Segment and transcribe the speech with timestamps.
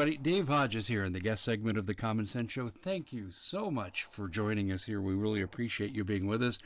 [0.00, 0.16] Everybody.
[0.16, 2.70] Dave Hodges here in the guest segment of the Common Sense Show.
[2.70, 5.02] Thank you so much for joining us here.
[5.02, 6.58] We really appreciate you being with us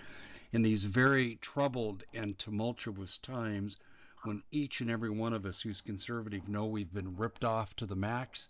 [0.53, 3.77] in these very troubled and tumultuous times
[4.23, 7.87] when each and every one of us who's conservative know we've been ripped off to
[7.87, 8.47] the max.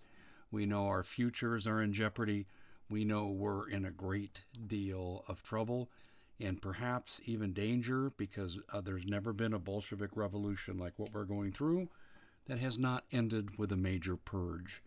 [0.51, 2.45] We know our futures are in jeopardy.
[2.91, 5.89] We know we're in a great deal of trouble
[6.41, 11.25] and perhaps even danger because uh, there's never been a Bolshevik revolution like what we're
[11.25, 11.89] going through
[12.47, 14.83] that has not ended with a major purge.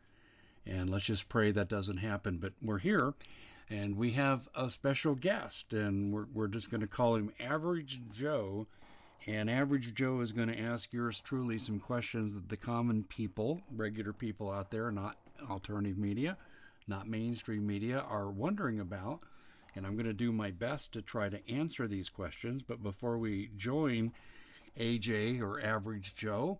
[0.66, 2.38] And let's just pray that doesn't happen.
[2.38, 3.14] But we're here
[3.70, 8.00] and we have a special guest, and we're, we're just going to call him Average
[8.14, 8.66] Joe.
[9.26, 13.60] And Average Joe is going to ask yours truly some questions that the common people,
[13.76, 15.18] regular people out there, not
[15.50, 16.38] alternative media,
[16.88, 19.20] not mainstream media, are wondering about.
[19.76, 22.62] And I'm going to do my best to try to answer these questions.
[22.62, 24.14] But before we join
[24.80, 26.60] AJ or Average Joe,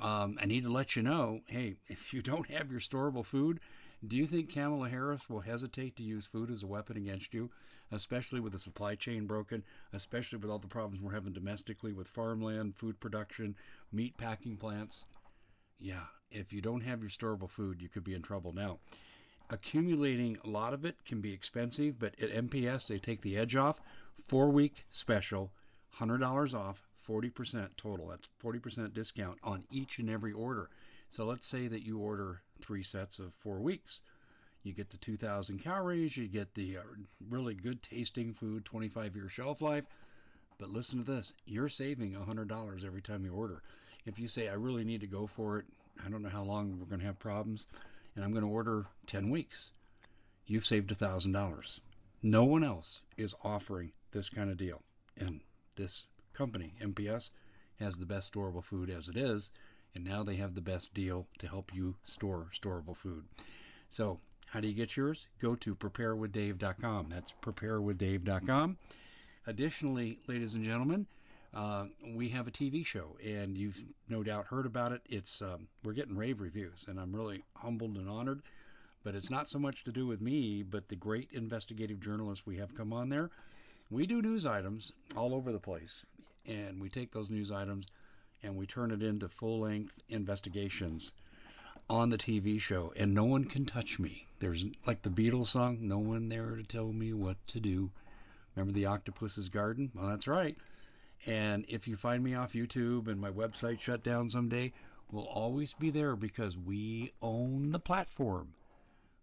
[0.00, 3.60] um, I need to let you know hey, if you don't have your storable food,
[4.06, 7.50] do you think Kamala Harris will hesitate to use food as a weapon against you,
[7.90, 12.06] especially with the supply chain broken, especially with all the problems we're having domestically with
[12.06, 13.56] farmland, food production,
[13.90, 15.04] meat packing plants?
[15.80, 18.52] Yeah, if you don't have your storable food, you could be in trouble.
[18.52, 18.78] Now,
[19.50, 23.56] accumulating a lot of it can be expensive, but at MPS, they take the edge
[23.56, 23.80] off.
[24.28, 25.50] Four week special,
[25.96, 28.08] $100 off, 40% total.
[28.08, 30.68] That's 40% discount on each and every order.
[31.10, 34.00] So let's say that you order three sets of four weeks.
[34.62, 36.82] You get the 2,000 calories, you get the uh,
[37.30, 39.84] really good tasting food, 25 year shelf life.
[40.58, 43.62] But listen to this you're saving $100 every time you order.
[44.04, 45.66] If you say, I really need to go for it,
[46.04, 47.66] I don't know how long we're going to have problems,
[48.14, 49.70] and I'm going to order 10 weeks,
[50.46, 51.80] you've saved $1,000.
[52.22, 54.82] No one else is offering this kind of deal.
[55.16, 55.40] And
[55.76, 56.06] this
[56.38, 57.30] company, MPS,
[57.80, 59.50] has the best storable food as it is,
[59.94, 63.24] and now they have the best deal to help you store storable food.
[63.88, 65.26] So, how do you get yours?
[65.42, 67.08] Go to preparewithdave.com.
[67.10, 68.78] That's preparewithdave.com.
[69.46, 71.06] Additionally, ladies and gentlemen,
[71.54, 75.02] uh, we have a TV show, and you've no doubt heard about it.
[75.08, 78.42] It's um, we're getting rave reviews, and I'm really humbled and honored.
[79.02, 82.56] But it's not so much to do with me, but the great investigative journalists we
[82.58, 83.30] have come on there.
[83.90, 86.04] We do news items all over the place,
[86.48, 87.86] and we take those news items
[88.42, 91.12] and we turn it into full length investigations
[91.90, 94.26] on the TV show, and no one can touch me.
[94.40, 97.90] There's like the Beatles song, No One There to Tell Me What to Do.
[98.54, 99.90] Remember the Octopus's Garden?
[99.94, 100.56] Well, that's right.
[101.26, 104.72] And if you find me off YouTube and my website shut down someday,
[105.10, 108.54] we'll always be there because we own the platform.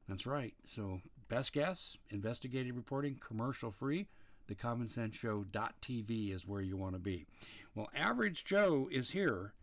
[0.10, 0.54] That's right.
[0.66, 1.00] So,
[1.30, 4.08] best guess, investigative reporting, commercial free
[4.48, 7.26] thecommonsenseshow.tv is where you want to be.
[7.74, 9.54] Well, Average Joe is here,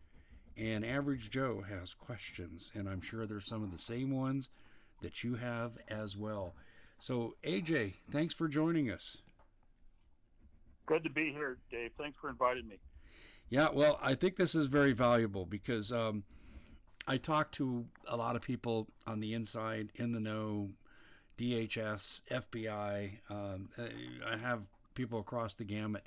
[0.57, 4.49] and Average Joe has questions, and I'm sure there's some of the same ones
[5.01, 6.55] that you have as well.
[6.99, 9.17] So, AJ, thanks for joining us.
[10.87, 11.93] Good to be here, Dave.
[11.97, 12.79] Thanks for inviting me.
[13.49, 16.23] Yeah, well, I think this is very valuable because um,
[17.07, 20.71] I talk to a lot of people on the inside, in the know,
[21.39, 23.19] DHS, FBI.
[23.31, 23.69] Um,
[24.27, 24.63] I have
[24.95, 26.07] people across the gamut,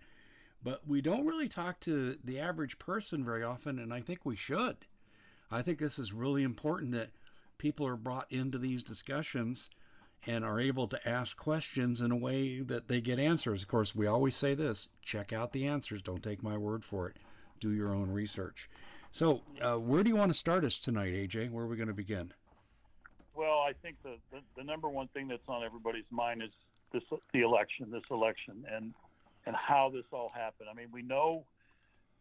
[0.63, 4.35] but we don't really talk to the average person very often, and I think we
[4.35, 4.78] should.
[5.52, 7.09] I think this is really important that
[7.58, 9.69] people are brought into these discussions
[10.28, 13.62] and are able to ask questions in a way that they get answers.
[13.62, 17.08] Of course, we always say this check out the answers, don't take my word for
[17.08, 17.18] it.
[17.59, 18.69] Do your own research.
[19.12, 21.52] So, uh, where do you want to start us tonight, AJ?
[21.52, 22.34] Where are we going to begin?
[23.66, 26.52] I think the, the, the number one thing that's on everybody's mind is
[26.94, 27.03] this
[27.34, 28.94] the election, this election, and
[29.47, 30.70] and how this all happened.
[30.72, 31.44] I mean, we know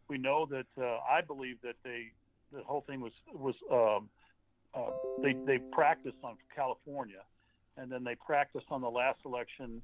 [0.07, 2.11] we know that uh, I believe that they
[2.51, 4.09] the whole thing was was um,
[4.73, 7.21] uh, they they practiced on California,
[7.77, 9.81] and then they practiced on the last election,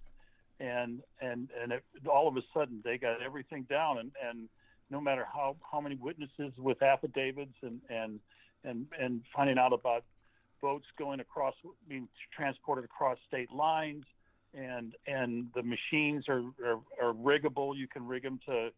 [0.59, 4.49] and and and it, all of a sudden they got everything down, and and
[4.89, 8.19] no matter how how many witnesses with affidavits and and
[8.63, 10.03] and and finding out about
[10.61, 11.55] boats going across,
[11.87, 14.05] being transported across state lines,
[14.53, 17.75] and and the machines are, are, are riggable.
[17.75, 18.69] You can rig them to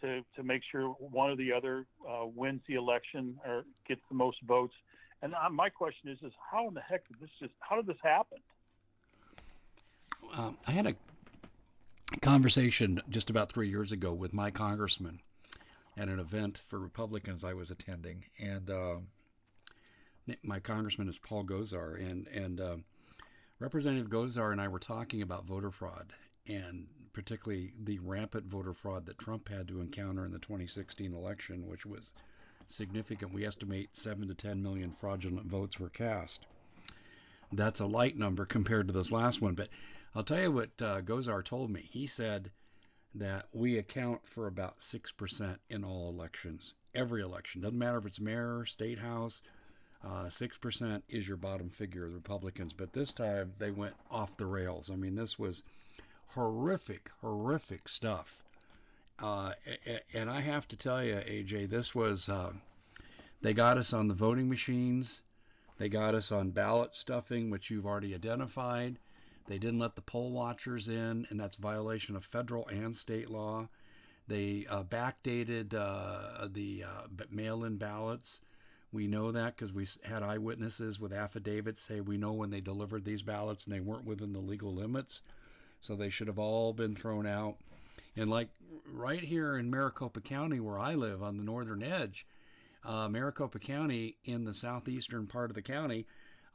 [0.00, 4.14] to to make sure one or the other uh, wins the election or gets the
[4.14, 4.74] most votes.
[5.22, 7.86] And uh, my question is, is how in the heck did this just how did
[7.86, 8.38] this happen?
[10.34, 10.94] Um, I had a
[12.20, 15.20] conversation just about three years ago with my congressman
[15.96, 18.96] at an event for Republicans I was attending, and uh,
[20.42, 22.76] my congressman is Paul Gosar, and and uh,
[23.58, 26.12] Representative Gosar and I were talking about voter fraud,
[26.46, 31.66] and particularly the rampant voter fraud that Trump had to encounter in the 2016 election,
[31.66, 32.12] which was
[32.68, 33.32] significant.
[33.32, 36.46] We estimate seven to 10 million fraudulent votes were cast.
[37.52, 39.68] That's a light number compared to this last one, but
[40.14, 41.88] I'll tell you what uh, Gosar told me.
[41.90, 42.50] He said
[43.14, 47.60] that we account for about 6% in all elections, every election.
[47.60, 49.42] Doesn't matter if it's mayor, state house,
[50.04, 52.72] uh, 6% is your bottom figure, the Republicans.
[52.72, 54.90] But this time they went off the rails.
[54.90, 55.62] I mean, this was
[56.28, 58.42] horrific, horrific stuff.
[59.18, 59.52] Uh,
[60.12, 62.52] and I have to tell you, AJ, this was, uh,
[63.40, 65.22] they got us on the voting machines.
[65.78, 68.98] They got us on ballot stuffing, which you've already identified.
[69.46, 73.68] They didn't let the poll watchers in, and that's violation of federal and state law.
[74.28, 78.40] They uh, backdated uh, the uh, mail-in ballots.
[78.92, 83.06] We know that because we had eyewitnesses with affidavits say we know when they delivered
[83.06, 85.22] these ballots and they weren't within the legal limits,
[85.80, 87.56] so they should have all been thrown out.
[88.16, 88.50] And like
[88.84, 92.26] right here in Maricopa County, where I live on the northern edge,
[92.84, 96.06] uh, Maricopa County in the southeastern part of the county,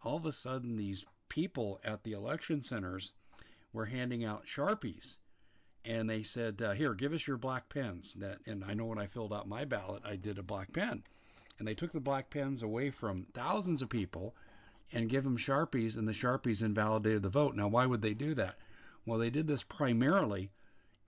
[0.03, 3.13] all of a sudden these people at the election centers
[3.73, 5.15] were handing out sharpies.
[5.85, 8.13] And they said uh, here give us your black pens.
[8.15, 11.03] That and i know when i filled out my ballot i did a black pen
[11.59, 14.35] and they took the black pens away from thousands of people
[14.91, 17.55] and give them sharpies and the sharpies invalidated the vote.
[17.55, 18.57] Now why would they do that?
[19.05, 20.51] Well they did this primarily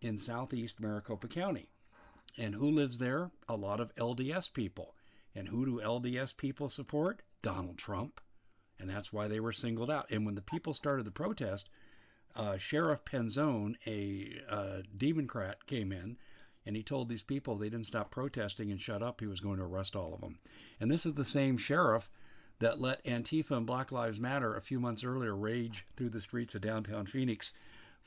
[0.01, 1.69] in southeast maricopa county.
[2.37, 3.31] And who lives there?
[3.47, 4.95] A lot of lds people.
[5.35, 7.21] And who do lds people support?
[7.41, 8.21] Donald trump.
[8.79, 10.09] And that's why they were singled out.
[10.09, 11.69] And when the people started the protest,
[12.35, 16.17] uh, Sheriff Penzone, a uh, Democrat, came in
[16.69, 19.57] and he told these people they didn't stop protesting and shut up, he was going
[19.57, 20.37] to arrest all of them.
[20.79, 22.07] And this is the same sheriff
[22.59, 26.53] that let Antifa and Black Lives Matter a few months earlier rage through the streets
[26.53, 27.53] of downtown Phoenix,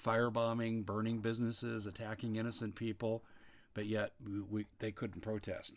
[0.00, 3.24] firebombing, burning businesses, attacking innocent people,
[3.74, 4.12] but yet
[4.48, 5.74] we, they couldn't protest.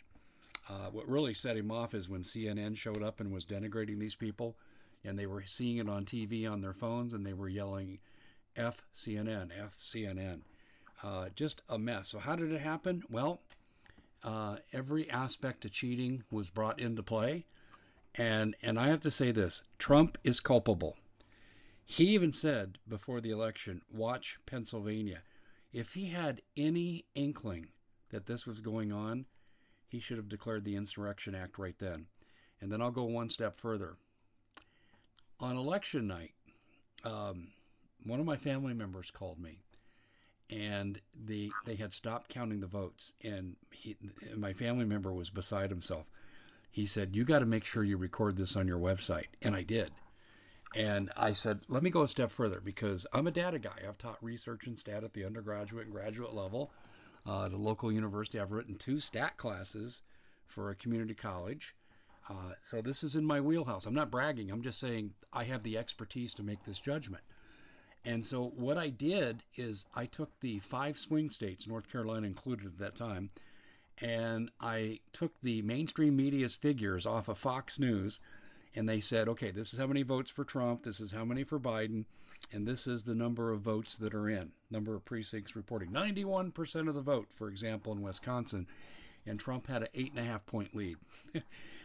[0.70, 4.14] Uh, what really set him off is when CNN showed up and was denigrating these
[4.14, 4.56] people
[5.04, 8.00] and they were seeing it on TV on their phones, and they were yelling,
[8.56, 10.42] "F CNN, F CNN."
[11.06, 12.10] Uh, just a mess.
[12.10, 13.04] So how did it happen?
[13.12, 13.40] Well,
[14.24, 17.46] uh, every aspect of cheating was brought into play,
[18.16, 20.98] and and I have to say this: Trump is culpable.
[21.86, 25.22] He even said before the election, "Watch Pennsylvania."
[25.72, 27.68] If he had any inkling
[28.10, 29.28] that this was going on,
[29.88, 32.08] he should have declared the Insurrection Act right then.
[32.62, 33.98] And then I'll go one step further
[35.40, 36.34] on election night,
[37.04, 37.50] um,
[38.06, 39.60] one of my family members called me,
[40.50, 43.96] and the they had stopped counting the votes, and he,
[44.36, 46.06] my family member was beside himself.
[46.72, 49.64] He said, "You got to make sure you record this on your website," and I
[49.64, 49.92] did.
[50.76, 53.80] And I said, "Let me go a step further because I'm a data guy.
[53.88, 56.72] I've taught research and stat at the undergraduate and graduate level
[57.26, 58.40] uh, at a local university.
[58.40, 60.02] I've written two stat classes
[60.48, 61.76] for a community college."
[62.28, 63.86] Uh, so this is in my wheelhouse.
[63.86, 64.50] I'm not bragging.
[64.50, 67.24] I'm just saying I have the expertise to make this judgment.
[68.06, 72.68] And so what I did is I took the five swing states, North Carolina included
[72.68, 73.32] at that time,
[74.00, 78.20] and I took the mainstream media's figures off of Fox News,
[78.76, 81.44] and they said, okay, this is how many votes for Trump, this is how many
[81.44, 82.06] for Biden,
[82.52, 85.90] and this is the number of votes that are in, number of precincts reporting.
[85.90, 88.68] 91% of the vote, for example, in Wisconsin,
[89.26, 90.98] and Trump had an eight and a half point lead.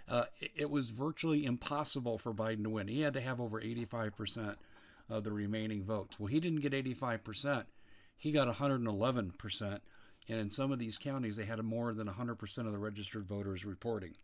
[0.09, 0.25] uh,
[0.55, 2.89] it was virtually impossible for Biden to win.
[2.89, 4.57] He had to have over 85%
[5.11, 6.19] of the remaining votes.
[6.19, 7.65] Well, he didn't get 85%.
[8.17, 9.81] He got 111%.
[10.29, 13.65] And in some of these counties, they had more than 100% of the registered voters
[13.65, 14.15] reporting.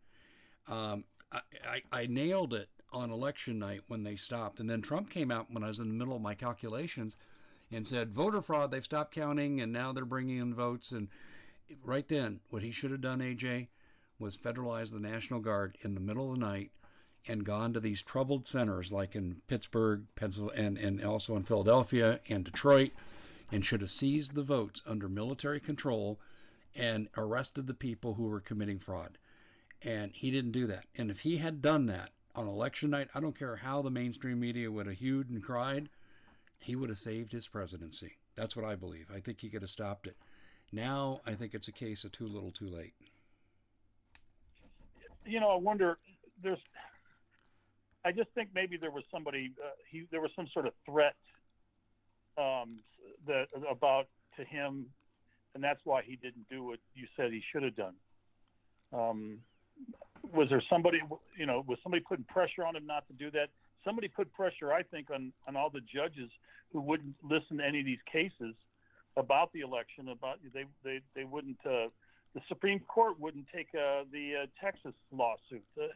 [0.68, 4.60] Um, I, I, I nailed it on election night when they stopped.
[4.60, 7.16] And then Trump came out when I was in the middle of my calculations
[7.72, 10.92] and said, voter fraud, they've stopped counting and now they're bringing in votes.
[10.92, 11.08] And
[11.82, 13.66] right then, what he should have done, AJ,
[14.18, 16.70] was federalize the National Guard in the middle of the night
[17.28, 22.20] and gone to these troubled centers like in Pittsburgh, Pennsylvania, and, and also in Philadelphia
[22.28, 22.92] and Detroit,
[23.52, 26.18] and should have seized the votes under military control
[26.74, 29.18] and arrested the people who were committing fraud.
[29.82, 30.84] And he didn't do that.
[30.96, 34.40] And if he had done that on election night, I don't care how the mainstream
[34.40, 35.88] media would have hewed and cried,
[36.58, 38.16] he would have saved his presidency.
[38.34, 39.06] That's what I believe.
[39.14, 40.16] I think he could have stopped it.
[40.72, 42.94] Now I think it's a case of too little, too late.
[45.24, 45.98] You know, I wonder.
[46.42, 46.58] There's.
[48.06, 49.52] I just think maybe there was somebody.
[49.60, 51.16] Uh, he there was some sort of threat
[52.38, 52.76] um,
[53.26, 54.86] that about to him,
[55.54, 57.94] and that's why he didn't do what you said he should have done.
[58.92, 59.38] Um,
[60.32, 61.00] was there somebody?
[61.36, 63.48] You know, was somebody putting pressure on him not to do that?
[63.84, 66.30] Somebody put pressure, I think, on on all the judges
[66.72, 68.54] who wouldn't listen to any of these cases
[69.16, 70.10] about the election.
[70.10, 71.58] About they they they wouldn't.
[71.66, 71.88] Uh,
[72.34, 75.64] the Supreme Court wouldn't take uh, the uh, Texas lawsuit.
[75.76, 75.86] Uh,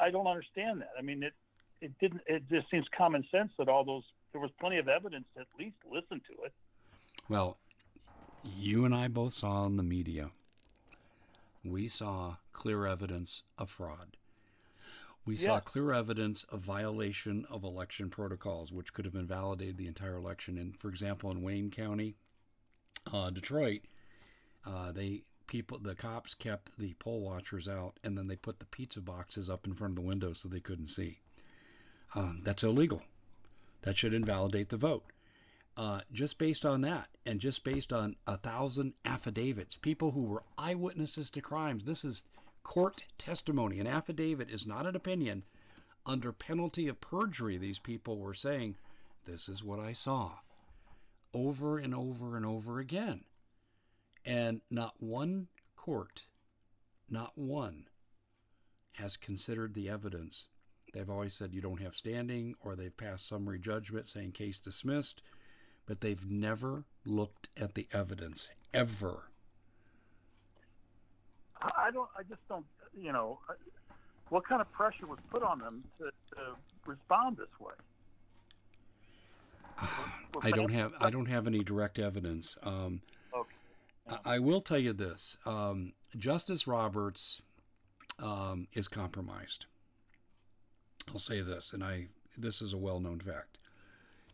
[0.00, 0.90] I don't understand that.
[0.98, 1.34] I mean, it
[1.80, 2.22] it didn't.
[2.26, 5.46] It just seems common sense that all those there was plenty of evidence to at
[5.58, 6.52] least listen to it.
[7.28, 7.58] Well,
[8.42, 10.32] you and I both saw in the media.
[11.64, 14.16] We saw clear evidence of fraud.
[15.24, 15.46] We Yes.
[15.46, 20.58] saw clear evidence of violation of election protocols, which could have invalidated the entire election.
[20.58, 22.16] And for example, in Wayne County,
[23.12, 23.82] uh, Detroit,
[24.64, 28.66] uh, they people the cops kept the poll watchers out, and then they put the
[28.66, 31.18] pizza boxes up in front of the window so they couldn't see.
[32.14, 33.02] Um, that's illegal.
[33.82, 35.04] That should invalidate the vote.
[35.76, 40.44] Uh, just based on that, and just based on a thousand affidavits, people who were
[40.56, 41.84] eyewitnesses to crimes.
[41.84, 42.24] This is
[42.62, 43.80] court testimony.
[43.80, 45.42] An affidavit is not an opinion.
[46.06, 48.76] Under penalty of perjury, these people were saying,
[49.24, 50.38] This is what I saw.
[51.34, 53.24] Over and over and over again.
[54.24, 56.22] And not one court,
[57.08, 57.86] not one,
[58.92, 60.46] has considered the evidence.
[60.92, 65.22] They've always said you don't have standing, or they've passed summary judgment saying case dismissed,
[65.86, 69.24] but they've never looked at the evidence, ever.
[71.62, 72.08] I don't.
[72.18, 72.64] I just don't.
[72.98, 73.38] You know,
[74.28, 77.74] what kind of pressure was put on them to, to respond this way?
[80.42, 82.56] I don't have I don't have any direct evidence.
[82.62, 83.02] Um.
[84.24, 87.40] I will tell you this: um, Justice Roberts
[88.18, 89.66] um, is compromised.
[91.08, 93.58] I'll say this, and I this is a well-known fact.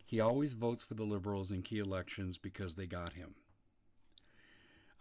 [0.05, 3.35] He always votes for the liberals in key elections because they got him.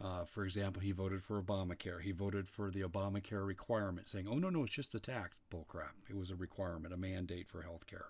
[0.00, 2.02] Uh, for example, he voted for Obamacare.
[2.02, 5.95] He voted for the Obamacare requirement, saying, "Oh no, no, it's just a tax." Bullcrap.
[6.11, 8.09] It was a requirement, a mandate for health care.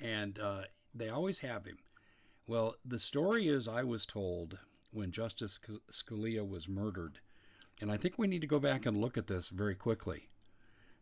[0.00, 0.62] And uh,
[0.94, 1.78] they always have him.
[2.46, 4.58] Well, the story is, I was told
[4.92, 5.58] when Justice
[5.90, 7.18] Scalia was murdered,
[7.80, 10.28] and I think we need to go back and look at this very quickly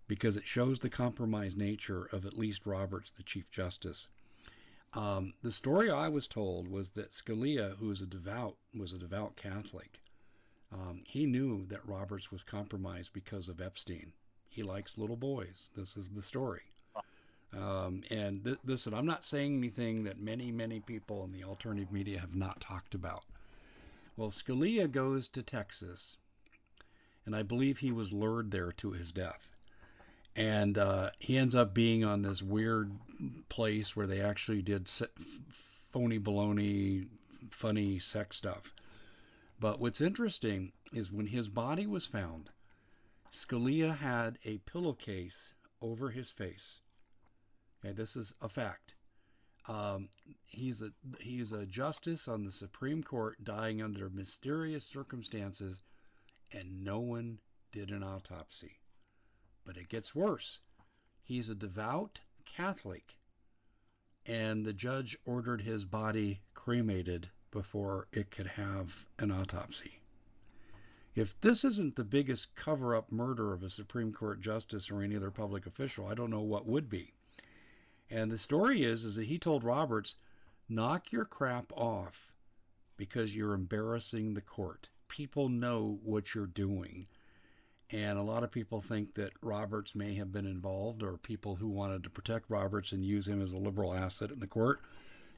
[0.08, 4.08] because it shows the compromised nature of at least Roberts, the Chief Justice.
[4.92, 8.98] Um, the story I was told was that Scalia, who was a devout, was a
[8.98, 10.00] devout Catholic.
[10.72, 14.12] Um, he knew that Roberts was compromised because of Epstein.
[14.48, 15.70] He likes little boys.
[15.76, 16.62] This is the story.
[17.52, 21.92] Um, and th- listen, I'm not saying anything that many, many people in the alternative
[21.92, 23.24] media have not talked about.
[24.16, 26.16] Well, Scalia goes to Texas,
[27.26, 29.58] and I believe he was lured there to his death.
[30.34, 32.92] And uh, he ends up being on this weird
[33.50, 37.08] place where they actually did phony baloney,
[37.50, 38.72] funny sex stuff.
[39.60, 42.50] But what's interesting is when his body was found,
[43.32, 46.80] Scalia had a pillowcase over his face.
[47.84, 48.95] Okay, this is a fact.
[49.68, 50.08] Um,
[50.44, 55.82] he's a he's a justice on the Supreme Court, dying under mysterious circumstances,
[56.52, 57.40] and no one
[57.72, 58.78] did an autopsy.
[59.64, 60.60] But it gets worse.
[61.24, 63.18] He's a devout Catholic,
[64.24, 70.00] and the judge ordered his body cremated before it could have an autopsy.
[71.16, 75.16] If this isn't the biggest cover up murder of a Supreme Court justice or any
[75.16, 77.14] other public official, I don't know what would be.
[78.10, 80.14] And the story is is that he told Roberts,
[80.68, 82.32] "Knock your crap off
[82.96, 84.88] because you're embarrassing the court.
[85.08, 87.06] People know what you're doing."
[87.90, 91.68] And a lot of people think that Roberts may have been involved, or people who
[91.68, 94.80] wanted to protect Roberts and use him as a liberal asset in the court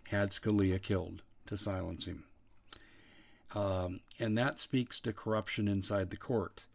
[0.04, 2.24] had Scalia killed to silence him.
[3.54, 6.66] Um, and that speaks to corruption inside the court.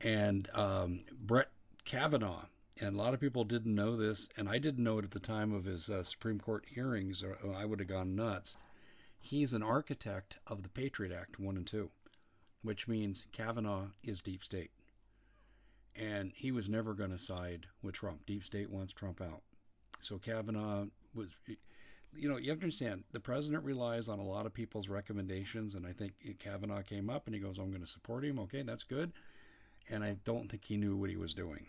[0.00, 1.48] And um, Brett
[1.84, 2.44] Kavanaugh,
[2.78, 5.20] and a lot of people didn't know this, and I didn't know it at the
[5.20, 8.56] time of his uh, Supreme Court hearings, or I would have gone nuts.
[9.18, 11.90] He's an architect of the Patriot Act 1 and 2,
[12.62, 14.70] which means Kavanaugh is deep state.
[15.94, 18.24] And he was never going to side with Trump.
[18.24, 19.42] Deep state wants Trump out.
[20.00, 21.28] So Kavanaugh was,
[22.16, 25.74] you know, you have to understand the president relies on a lot of people's recommendations,
[25.74, 28.38] and I think Kavanaugh came up and he goes, I'm going to support him.
[28.38, 29.12] Okay, that's good.
[29.90, 31.66] And I don't think he knew what he was doing.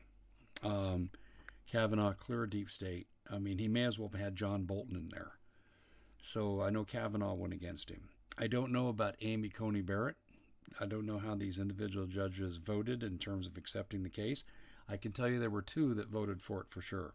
[0.64, 1.10] Um,
[1.66, 3.08] Kavanaugh, clear deep state.
[3.30, 5.32] I mean, he may as well have had John Bolton in there.
[6.22, 8.10] So I know Kavanaugh went against him.
[8.38, 10.18] I don't know about Amy Coney Barrett.
[10.80, 14.44] I don't know how these individual judges voted in terms of accepting the case.
[14.88, 17.14] I can tell you there were two that voted for it for sure.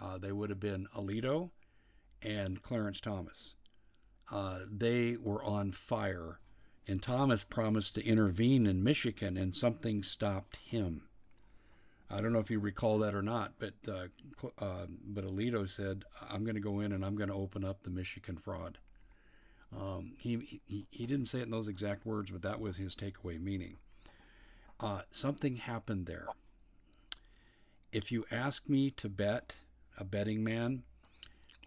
[0.00, 1.50] Uh, they would have been Alito
[2.22, 3.54] and Clarence Thomas.
[4.30, 6.40] Uh, they were on fire,
[6.86, 11.08] and Thomas promised to intervene in Michigan, and something stopped him.
[12.12, 14.08] I don't know if you recall that or not, but uh,
[14.58, 17.82] uh, but Alito said, "I'm going to go in and I'm going to open up
[17.82, 18.78] the Michigan fraud."
[19.72, 22.96] Um, he, he he didn't say it in those exact words, but that was his
[22.96, 23.76] takeaway meaning.
[24.80, 26.26] Uh, something happened there.
[27.92, 29.54] If you ask me to bet,
[29.96, 30.82] a betting man,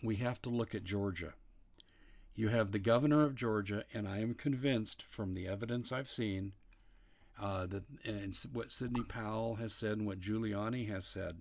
[0.02, 1.34] we have to look at Georgia.
[2.36, 6.52] You have the governor of Georgia, and I am convinced from the evidence I've seen
[7.42, 11.38] uh, that and what Sidney Powell has said and what Giuliani has said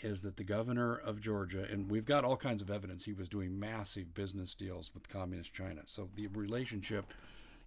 [0.00, 3.28] is that the governor of Georgia, and we've got all kinds of evidence, he was
[3.28, 5.82] doing massive business deals with communist China.
[5.86, 7.12] So the relationship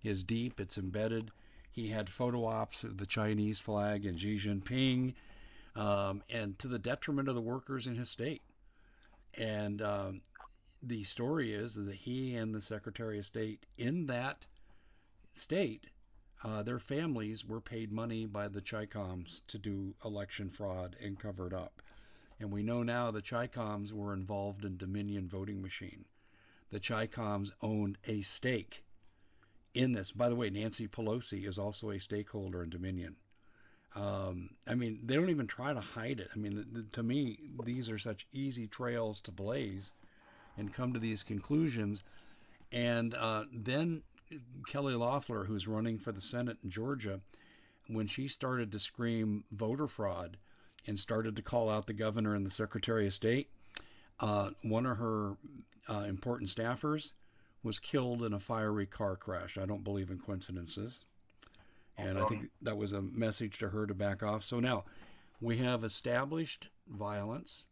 [0.04, 1.32] is deep, it's embedded.
[1.72, 5.14] He had photo ops of the Chinese flag and Xi Jinping,
[5.76, 8.42] um, and to the detriment of the workers in his state.
[9.38, 10.22] And um,
[10.84, 14.48] the story is that he and the Secretary of State in that
[15.34, 15.88] state
[16.44, 21.48] uh, their families were paid money by the Chicoms to do election fraud and cover
[21.48, 21.82] it up.
[22.40, 26.06] And we know now the Chicoms were involved in Dominion voting machine.
[26.72, 28.84] The Chicoms owned a stake
[29.76, 30.12] in this.
[30.12, 33.16] By the way, Nancy Pelosi is also a stakeholder in Dominion.
[33.94, 36.30] Um, I mean, they don't even try to hide it.
[36.34, 39.94] I mean, the, the, to me, these are such easy trails to blaze
[40.58, 42.04] and come to these conclusions.
[42.72, 44.02] And uh, then
[44.68, 47.20] Kelly Loeffler, who's running for the Senate in Georgia,
[47.88, 50.38] when she started to scream voter fraud
[50.88, 53.50] and started to call out the governor and the Secretary of State,
[54.20, 55.36] uh, one of her
[55.90, 57.12] uh, important staffers
[57.64, 59.58] was killed in a fiery car crash.
[59.58, 61.06] I don't believe in coincidences.
[61.98, 64.44] And I think that was a message to her to back off.
[64.44, 64.86] So now
[65.40, 67.66] we have established violence.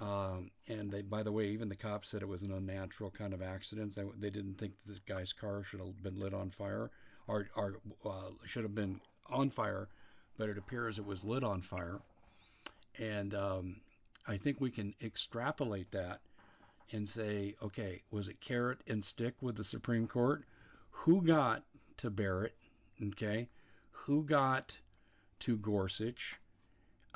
[0.00, 3.32] Um, and they, by the way, even the cops said it was an unnatural kind
[3.32, 3.94] of accident.
[3.94, 6.90] They, they didn't think the guy's car should have been lit on fire
[7.28, 9.88] or, or uh, should have been on fire,
[10.36, 12.00] but it appears it was lit on fire.
[12.98, 13.76] And um,
[14.26, 16.20] I think we can extrapolate that
[16.92, 20.44] and say, okay, was it carrot and stick with the Supreme Court?
[20.90, 21.62] Who got
[21.98, 22.54] to Barrett?
[23.02, 23.48] Okay,
[23.90, 24.76] who got
[25.40, 26.38] to Gorsuch?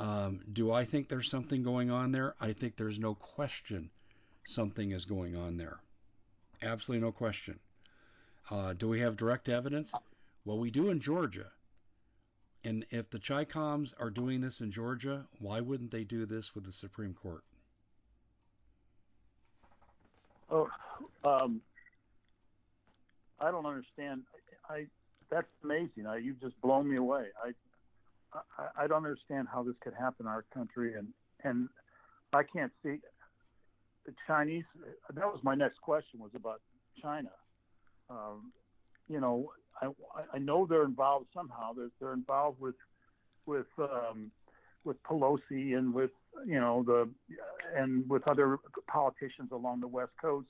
[0.00, 2.34] Um, do I think there's something going on there?
[2.40, 3.90] I think there's no question
[4.44, 5.80] something is going on there.
[6.62, 7.60] Absolutely no question.
[8.50, 9.92] Uh, do we have direct evidence?
[10.46, 11.52] Well, we do in Georgia.
[12.64, 16.64] And if the Chicoms are doing this in Georgia, why wouldn't they do this with
[16.64, 17.44] the Supreme Court?
[20.50, 20.68] Oh,
[21.24, 21.60] um,
[23.38, 24.22] I don't understand.
[24.68, 24.86] I
[25.30, 26.06] that's amazing.
[26.08, 27.26] I, you've just blown me away.
[27.42, 27.52] I,
[28.32, 31.08] I I don't understand how this could happen in our country, and
[31.44, 31.68] and
[32.32, 32.98] I can't see
[34.06, 34.64] the Chinese.
[35.14, 36.60] That was my next question was about
[37.02, 37.30] China.
[38.08, 38.52] Um,
[39.08, 39.88] you know, I
[40.34, 41.72] I know they're involved somehow.
[41.72, 42.76] They're they're involved with
[43.46, 44.30] with um,
[44.84, 46.10] with Pelosi and with
[46.46, 47.08] you know the
[47.76, 50.48] and with other politicians along the West Coast.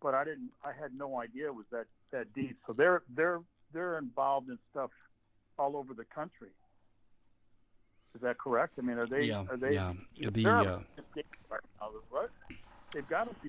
[0.00, 0.50] But I didn't.
[0.64, 2.56] I had no idea it was that that deep.
[2.66, 3.40] So they're they're
[3.72, 4.90] they're involved in stuff
[5.58, 6.48] all over the country.
[8.14, 8.74] Is that correct?
[8.78, 9.24] I mean, are they?
[9.24, 9.74] Yeah, are they?
[9.74, 9.92] yeah.
[10.16, 10.78] The uh,
[11.50, 12.28] right now, right?
[12.92, 13.48] They've got to be.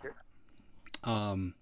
[1.03, 1.53] um,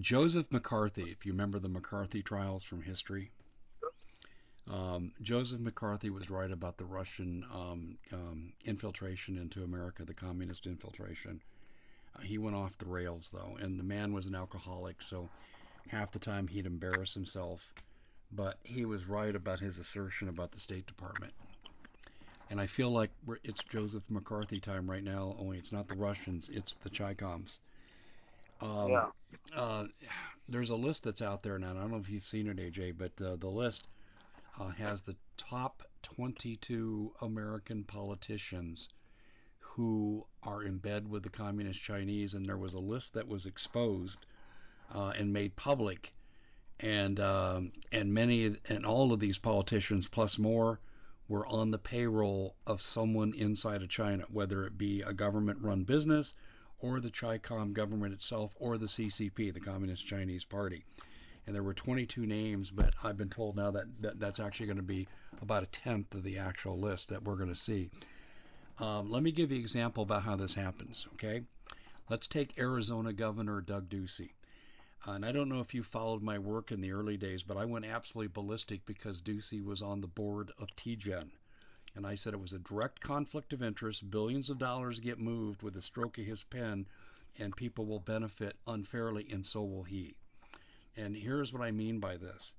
[0.00, 3.30] Joseph McCarthy, if you remember the McCarthy trials from history,
[4.70, 10.66] um, Joseph McCarthy was right about the Russian um, um, infiltration into America, the communist
[10.66, 11.40] infiltration.
[12.16, 15.28] Uh, he went off the rails, though, and the man was an alcoholic, so
[15.88, 17.72] half the time he'd embarrass himself.
[18.32, 21.34] But he was right about his assertion about the State Department.
[22.50, 23.10] And I feel like
[23.42, 27.58] it's Joseph McCarthy time right now, only it's not the Russians, it's the Chicoms.
[28.60, 29.10] Um, Yeah.
[29.54, 29.84] uh,
[30.48, 31.70] there's a list that's out there now.
[31.70, 33.88] and I don't know if you've seen it, AJ, but uh, the list
[34.58, 38.88] uh, has the top 22 American politicians
[39.58, 43.46] who are in bed with the communist Chinese, and there was a list that was
[43.46, 44.26] exposed
[44.94, 46.14] uh, and made public,
[46.80, 50.80] and um, and many and all of these politicians plus more
[51.28, 56.34] were on the payroll of someone inside of China, whether it be a government-run business
[56.80, 60.84] or the Chi-Com government itself or the CCP, the Communist Chinese Party.
[61.46, 64.76] And there were 22 names, but I've been told now that, that that's actually going
[64.76, 65.08] to be
[65.40, 67.90] about a tenth of the actual list that we're going to see.
[68.78, 71.42] Um, let me give you an example about how this happens, okay?
[72.10, 74.30] Let's take Arizona Governor Doug Ducey.
[75.06, 77.66] And I don't know if you followed my work in the early days, but I
[77.66, 81.30] went absolutely ballistic because Ducey was on the board of TGen.
[81.94, 84.10] And I said it was a direct conflict of interest.
[84.10, 86.86] Billions of dollars get moved with the stroke of his pen,
[87.36, 90.16] and people will benefit unfairly, and so will he.
[90.96, 92.54] And here's what I mean by this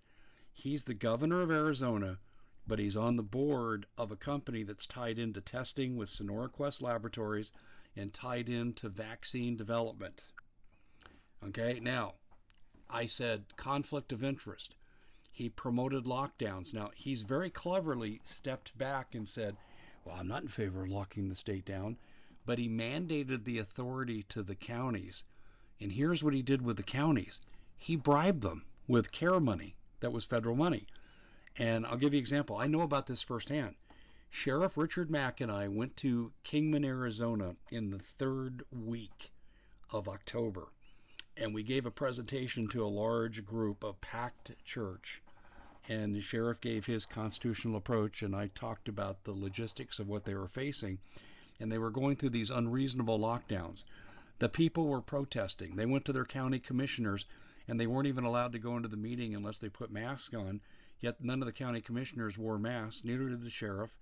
[0.53, 2.19] he's the governor of Arizona,
[2.67, 6.79] but he's on the board of a company that's tied into testing with Sonora Quest
[6.79, 7.51] Laboratories
[7.95, 10.27] and tied into vaccine development.
[11.43, 12.13] Okay, now
[12.89, 14.75] I said conflict of interest.
[15.31, 16.73] He promoted lockdowns.
[16.73, 19.57] Now, he's very cleverly stepped back and said,
[20.03, 21.97] Well, I'm not in favor of locking the state down,
[22.45, 25.23] but he mandated the authority to the counties.
[25.79, 27.41] And here's what he did with the counties
[27.75, 30.85] he bribed them with care money that was federal money.
[31.57, 32.57] And I'll give you an example.
[32.57, 33.75] I know about this firsthand.
[34.29, 39.31] Sheriff Richard Mack and I went to Kingman, Arizona in the third week
[39.89, 40.67] of October
[41.37, 45.21] and we gave a presentation to a large group, a packed church.
[45.89, 50.23] And the sheriff gave his constitutional approach, and I talked about the logistics of what
[50.23, 50.97] they were facing.
[51.59, 53.83] And they were going through these unreasonable lockdowns.
[54.39, 55.75] The people were protesting.
[55.75, 57.25] They went to their county commissioners,
[57.67, 60.61] and they weren't even allowed to go into the meeting unless they put masks on.
[61.01, 63.95] Yet none of the county commissioners wore masks, neither did the sheriff.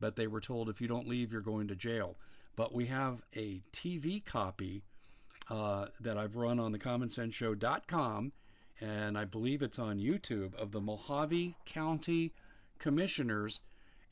[0.00, 2.16] But they were told if you don't leave, you're going to jail.
[2.56, 4.82] But we have a TV copy
[5.50, 8.32] uh, that I've run on the commonsenseshow.com,
[8.80, 12.32] and I believe it's on YouTube, of the Mohave County
[12.78, 13.60] Commissioners.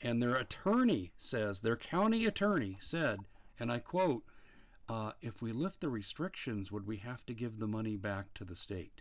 [0.01, 3.21] And their attorney says, their county attorney said,
[3.59, 4.25] and I quote,
[4.89, 8.45] uh, if we lift the restrictions, would we have to give the money back to
[8.45, 9.01] the state?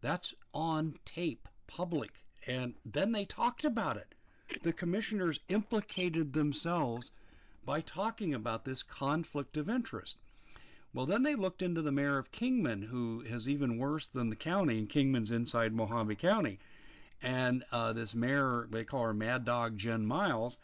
[0.00, 2.24] That's on tape, public.
[2.46, 4.14] And then they talked about it.
[4.62, 7.12] The commissioners implicated themselves
[7.64, 10.16] by talking about this conflict of interest.
[10.94, 14.36] Well, then they looked into the mayor of Kingman, who is even worse than the
[14.36, 16.58] county, and Kingman's inside Mohave County.
[17.22, 20.58] And uh, this mayor, they call her Mad Dog Jen Miles,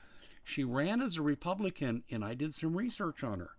[0.47, 3.57] she ran as a Republican, and I did some research on her.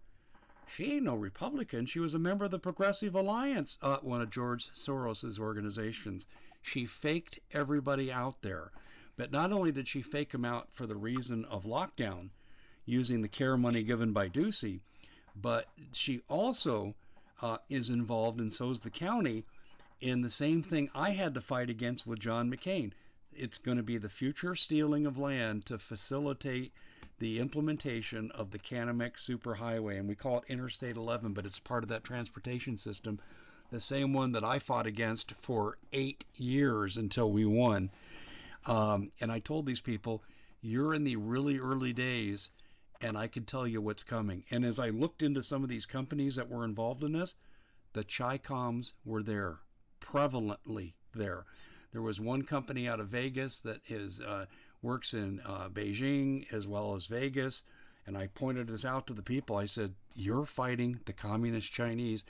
[0.67, 1.87] She ain't no Republican.
[1.87, 6.27] She was a member of the Progressive Alliance, uh, one of George Soros's organizations.
[6.61, 8.71] She faked everybody out there.
[9.17, 12.29] But not only did she fake them out for the reason of lockdown,
[12.85, 14.81] using the care money given by Ducey,
[15.41, 16.95] but she also
[17.41, 19.43] uh, is involved, and so is the county,
[19.99, 22.91] in the same thing I had to fight against with John McCain.
[23.33, 26.71] It's going to be the future stealing of land to facilitate
[27.19, 31.83] the implementation of the Canamex Superhighway, and we call it Interstate 11, but it's part
[31.83, 33.19] of that transportation system,
[33.71, 37.89] the same one that I fought against for eight years until we won.
[38.65, 40.23] Um, and I told these people,
[40.61, 42.49] you're in the really early days
[43.01, 44.43] and I could tell you what's coming.
[44.51, 47.35] And as I looked into some of these companies that were involved in this,
[47.93, 49.59] the Chi-Coms were there,
[50.01, 51.45] prevalently there.
[51.91, 54.47] There was one company out of Vegas that is uh,
[54.81, 57.63] works in uh, Beijing as well as Vegas,
[58.05, 59.55] and I pointed this out to the people.
[59.55, 62.25] I said, "You're fighting the communist Chinese,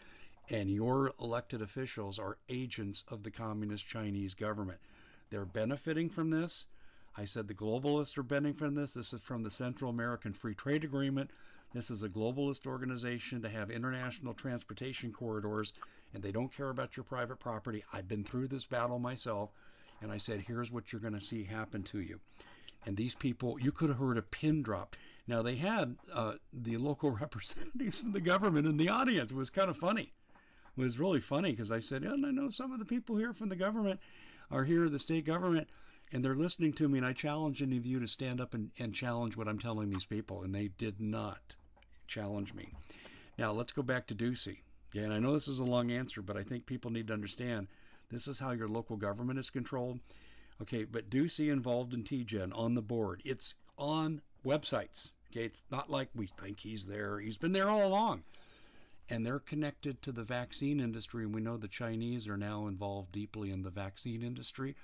[0.49, 4.80] and your elected officials are agents of the communist Chinese government.
[5.32, 6.67] They're benefiting from this."
[7.17, 8.93] I said the globalists are benefiting from this.
[8.93, 11.32] This is from the Central American Free Trade Agreement.
[11.73, 15.71] This is a globalist organization to have international transportation corridors,
[16.13, 17.86] and they don't care about your private property.
[17.93, 19.51] I've been through this battle myself,
[20.01, 22.19] and I said, here's what you're going to see happen to you.
[22.86, 24.97] And these people, you could have heard a pin drop.
[25.25, 29.32] Now, they had uh, the local representatives from the government in the audience.
[29.32, 30.12] It was kind of funny.
[30.78, 33.34] It was really funny because I said, and I know some of the people here
[33.34, 34.01] from the government
[34.51, 35.69] are here, the state government
[36.15, 38.71] and they're listening to me, and I challenge any of you to stand up and,
[38.80, 41.58] and challenge what I'm telling these people, and they did not
[42.08, 42.69] challenge me.
[43.38, 44.60] Now, let's go back to Ducey.
[44.93, 47.13] Yeah, and I know this is a long answer, but I think people need to
[47.13, 47.67] understand
[48.10, 49.99] this is how your local government is controlled.
[50.62, 53.21] Okay, but Ducey involved in TGen on the board.
[53.25, 55.10] It's on websites.
[55.34, 57.19] Okay, it's not like we think he's there.
[57.19, 58.23] He's been there all along.
[59.10, 63.12] And they're connected to the vaccine industry, and we know the Chinese are now involved
[63.12, 64.78] deeply in the vaccine industry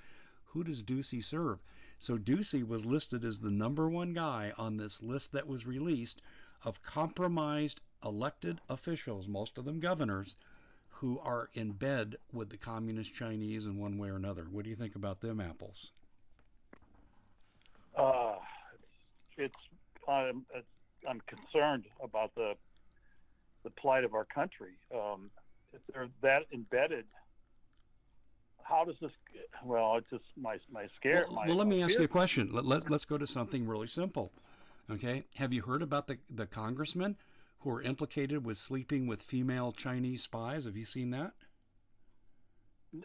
[0.54, 1.60] who does Ducey serve?
[2.00, 6.22] So Ducey was listed as the number one guy on this list that was released
[6.64, 10.36] of compromised elected officials, most of them governors,
[10.90, 14.46] who are in bed with the communist Chinese in one way or another.
[14.52, 15.92] What do you think about them apples?
[17.96, 18.36] Uh,
[19.38, 19.56] it's,
[20.08, 20.46] I'm,
[21.08, 22.56] I'm concerned about the
[23.64, 24.72] the plight of our country.
[24.94, 25.30] Um,
[25.74, 27.06] if they're that embedded
[28.72, 29.12] how does this?
[29.64, 31.26] Well, it's just my my scare.
[31.28, 32.00] Well, my, well let me ask fear.
[32.00, 32.50] you a question.
[32.52, 34.32] Let, let, let's go to something really simple.
[34.90, 37.16] Okay, have you heard about the the congressmen
[37.60, 40.66] who are implicated with sleeping with female Chinese spies?
[40.66, 41.34] Have you seen that?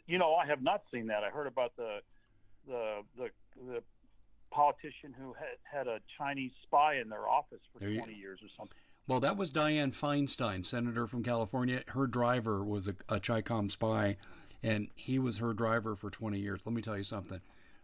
[0.06, 1.22] you know, I have not seen that.
[1.22, 1.98] I heard about the
[2.66, 3.82] the the, the
[4.50, 8.40] politician who had had a Chinese spy in their office for There you- 20 years
[8.42, 8.76] or something.
[9.08, 11.84] Well, that was Dianne Feinstein, senator from California.
[11.86, 14.16] Her driver was a, a Chicom spy,
[14.66, 16.60] and he was her driver for 20 years.
[16.66, 17.40] Let me tell you something.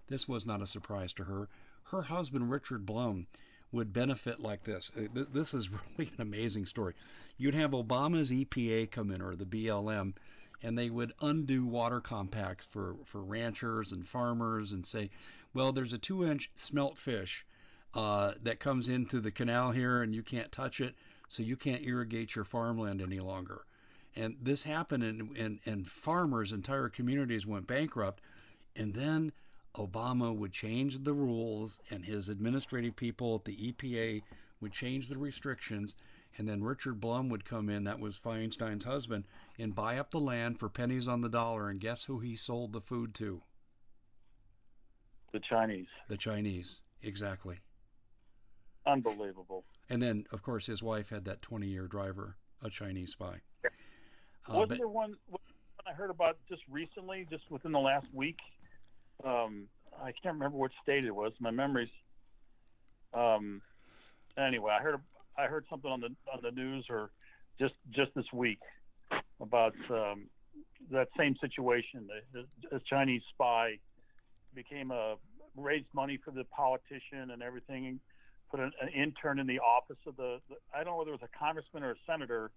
[0.08, 1.48] This was not a surprise to her.
[1.84, 3.28] Her husband, Richard Blum,
[3.70, 4.90] would benefit like this.
[4.96, 6.94] Uh, This is really an amazing story.
[7.38, 10.14] You'd have Obama's EPA come in, or the BLM,
[10.60, 15.10] and they would undo water compacts for, for ranchers and farmers and say,
[15.54, 17.46] well, there's a two inch smelt fish
[17.94, 20.96] uh, that comes into the canal here and you can't touch it,
[21.28, 23.62] so you can't irrigate your farmland any longer.
[24.14, 28.22] And this happened, and, and, and farmers, entire communities went bankrupt.
[28.76, 29.32] And then
[29.74, 34.22] Obama would change the rules, and his administrative people at the EPA
[34.60, 35.96] would change the restrictions.
[36.36, 39.24] And then Richard Blum would come in, that was Feinstein's husband,
[39.58, 41.68] and buy up the land for pennies on the dollar.
[41.70, 43.42] And guess who he sold the food to?
[45.32, 46.80] The Chinese, The Chinese.
[47.02, 47.58] Exactly.
[48.86, 49.64] unbelievable.
[49.88, 53.40] And then, of course, his wife had that 20 year driver, a Chinese spy.
[54.48, 55.40] Uh, Wasn't but- there one, one
[55.86, 58.38] I heard about just recently, just within the last week?
[59.24, 59.68] Um,
[60.00, 61.32] I can't remember what state it was.
[61.40, 61.90] My memory's.
[63.12, 63.60] Um,
[64.38, 65.00] anyway, I heard
[65.36, 67.10] I heard something on the on the news or
[67.58, 68.60] just just this week
[69.40, 70.28] about um,
[70.90, 72.08] that same situation.
[72.32, 73.78] The, the, a Chinese spy
[74.54, 75.16] became a
[75.56, 78.00] raised money for the politician and everything.
[78.50, 80.56] Put an, an intern in the office of the, the.
[80.74, 82.50] I don't know whether it was a congressman or a senator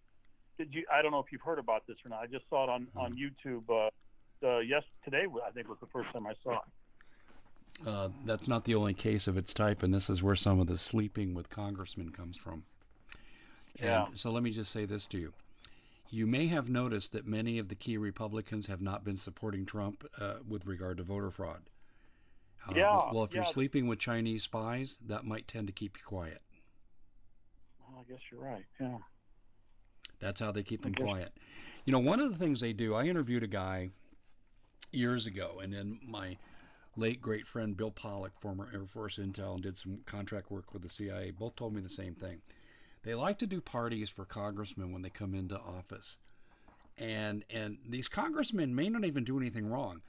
[0.57, 0.85] did you?
[0.91, 2.19] I don't know if you've heard about this or not.
[2.19, 3.63] I just saw it on on YouTube.
[3.69, 3.89] Uh,
[4.45, 6.59] uh, yes, today I think was the first time I saw it.
[7.85, 10.67] Uh, that's not the only case of its type, and this is where some of
[10.67, 12.63] the sleeping with congressmen comes from.
[13.79, 14.05] And Yeah.
[14.13, 15.33] So let me just say this to you.
[16.09, 20.05] You may have noticed that many of the key Republicans have not been supporting Trump
[20.17, 21.61] uh, with regard to voter fraud.
[22.67, 26.03] Uh, Yeah, Well, if you're sleeping with Chinese spies, that might tend to keep you
[26.05, 26.41] quiet.
[27.79, 28.65] Well, I guess you're right.
[28.79, 28.97] Yeah.
[30.25, 31.31] That's how they keep them quiet.
[31.85, 33.91] You know, one of the things they do, I interviewed a guy
[34.91, 36.39] years ago, and then my
[36.97, 40.81] late great friend Bill Pollock, former Air Force intel, and did some contract work with
[40.81, 42.41] the CIA, both told me the same thing.
[43.03, 46.17] They like to do parties for congressmen when they come into office.
[46.97, 50.01] And and these congressmen may not even do anything wrong,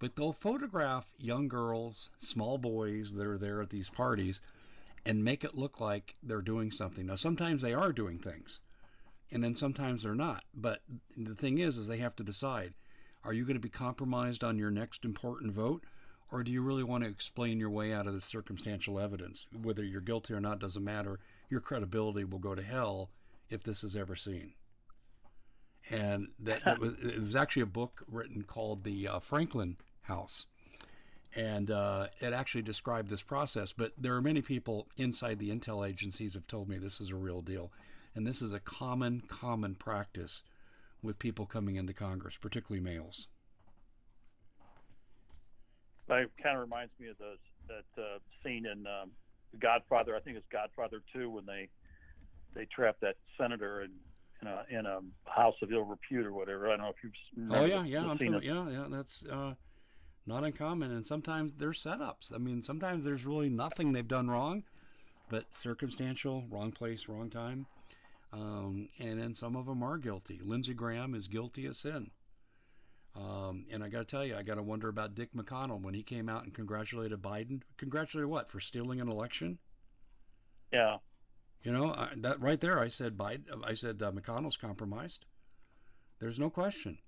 [0.00, 4.40] but they'll photograph young girls, small boys that are there at these parties
[5.06, 7.06] and make it look like they're doing something.
[7.06, 8.58] Now sometimes they are doing things
[9.32, 10.44] and then sometimes they're not.
[10.54, 10.82] But
[11.16, 12.74] the thing is, is they have to decide:
[13.22, 15.84] are you going to be compromised on your next important vote,
[16.30, 19.46] or do you really want to explain your way out of the circumstantial evidence?
[19.62, 21.20] Whether you're guilty or not doesn't matter.
[21.48, 23.10] Your credibility will go to hell
[23.48, 24.54] if this is ever seen.
[25.90, 30.46] And that, that was it was actually a book written called the uh, Franklin House.
[31.36, 35.88] And uh, it actually described this process, but there are many people inside the intel
[35.88, 37.70] agencies have told me this is a real deal
[38.14, 40.42] and this is a common common practice
[41.02, 43.26] with people coming into Congress, particularly males.
[46.08, 49.10] That kind of reminds me of those that uh, scene in um,
[49.60, 50.16] Godfather.
[50.16, 51.68] I think it's Godfather Two when they
[52.54, 53.90] they trap that senator in
[54.42, 56.66] in a in a house of ill repute or whatever.
[56.68, 57.50] I don't know if you've.
[57.52, 58.52] Oh yeah, yeah, I'm familiar.
[58.52, 59.54] Yeah, yeah, that's uh,
[60.26, 60.90] not uncommon.
[60.92, 62.34] And sometimes there's setups.
[62.34, 64.64] I mean, sometimes there's really nothing they've done wrong,
[65.28, 67.66] but circumstantial, wrong place, wrong time.
[68.32, 70.40] Um, and then some of them are guilty.
[70.42, 72.10] Lindsey Graham is guilty of sin.
[73.16, 75.94] Um, and I got to tell you, I got to wonder about Dick McConnell when
[75.94, 77.60] he came out and congratulated Biden.
[77.76, 79.58] Congratulated what for stealing an election?
[80.72, 80.98] Yeah.
[81.64, 83.44] You know, I, that right there, I said Biden.
[83.64, 85.26] I said uh, McConnell's compromised.
[86.20, 86.98] There's no question.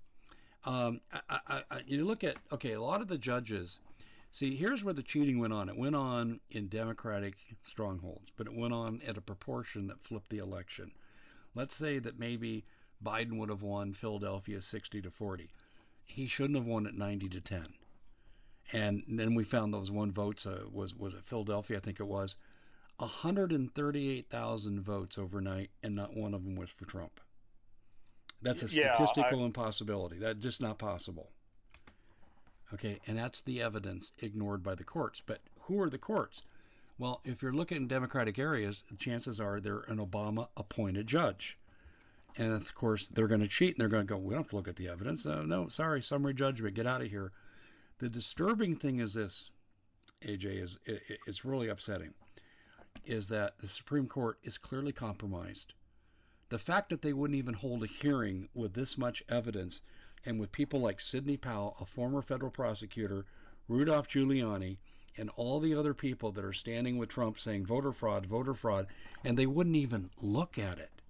[0.65, 3.79] Um, I, I, I, you look at okay, a lot of the judges.
[4.31, 5.69] See, here's where the cheating went on.
[5.69, 10.29] It went on in Democratic strongholds, but it went on at a proportion that flipped
[10.29, 10.91] the election.
[11.55, 12.65] Let's say that maybe
[13.03, 15.51] Biden would have won Philadelphia 60 to 40.
[16.03, 17.73] He shouldn't have won at 90 to 10.
[18.73, 21.77] And then we found those one votes uh, was was it Philadelphia?
[21.77, 22.35] I think it was.
[22.97, 27.19] 138,000 votes overnight, and not one of them was for Trump.
[28.41, 30.17] That's a Yeah, statistical impossibility.
[30.19, 31.31] That's just not possible.
[32.73, 35.21] Okay, and that's the evidence ignored by the courts.
[35.25, 36.43] But who are the courts?
[36.99, 41.57] Well, if you're looking in Democratic areas, chances are they're an Obama appointed judge.
[42.37, 44.49] And of course, they're going to cheat and they're going to go, we don't have
[44.49, 45.25] to look at the evidence.
[45.25, 47.31] Uh, no, sorry, summary judgment, get out of here.
[47.97, 49.49] The disturbing thing is this,
[50.21, 52.13] AJ, is it, it's really upsetting,
[53.05, 55.73] is that the Supreme Court is clearly compromised.
[56.49, 59.81] The fact that they wouldn't even hold a hearing with this much evidence
[60.25, 63.25] and with people like Sidney Powell, a former federal prosecutor,
[63.67, 64.77] Rudolph Giuliani,
[65.17, 68.87] and all the other people that are standing with Trump saying voter fraud, voter fraud,
[69.23, 71.01] and they wouldn't even look at it.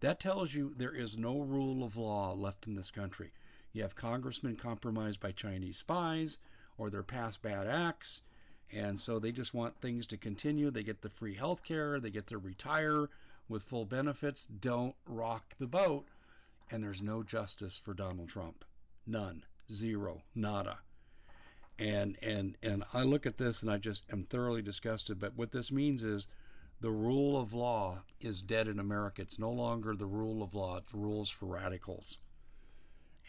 [0.00, 3.32] That tells you there is no rule of law left in this country.
[3.72, 6.38] You have congressmen compromised by Chinese spies
[6.76, 8.22] or they're past bad acts,
[8.70, 10.70] and so they just want things to continue.
[10.70, 13.08] They get the free health care, they get to retire
[13.48, 14.46] with full benefits.
[14.60, 16.06] Don't rock the boat.
[16.70, 18.64] And there's no justice for Donald Trump.
[19.06, 19.44] None.
[19.70, 20.22] Zero.
[20.34, 20.78] Nada.
[21.78, 25.18] And and and I look at this and I just am thoroughly disgusted.
[25.18, 26.26] But what this means is
[26.80, 29.22] the rule of law is dead in America.
[29.22, 30.78] It's no longer the rule of law.
[30.78, 32.18] It's rules for radicals.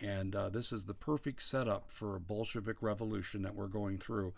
[0.01, 4.33] And uh, this is the perfect setup for a Bolshevik revolution that we're going through.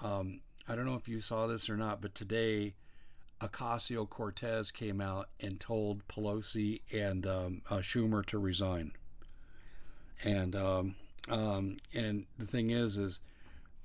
[0.00, 2.74] Um, I don't know if you saw this or not, but today
[3.42, 8.92] Ocasio Cortez came out and told Pelosi and um, uh, Schumer to resign.
[10.24, 10.94] And um,
[11.30, 13.20] um, and the thing is, is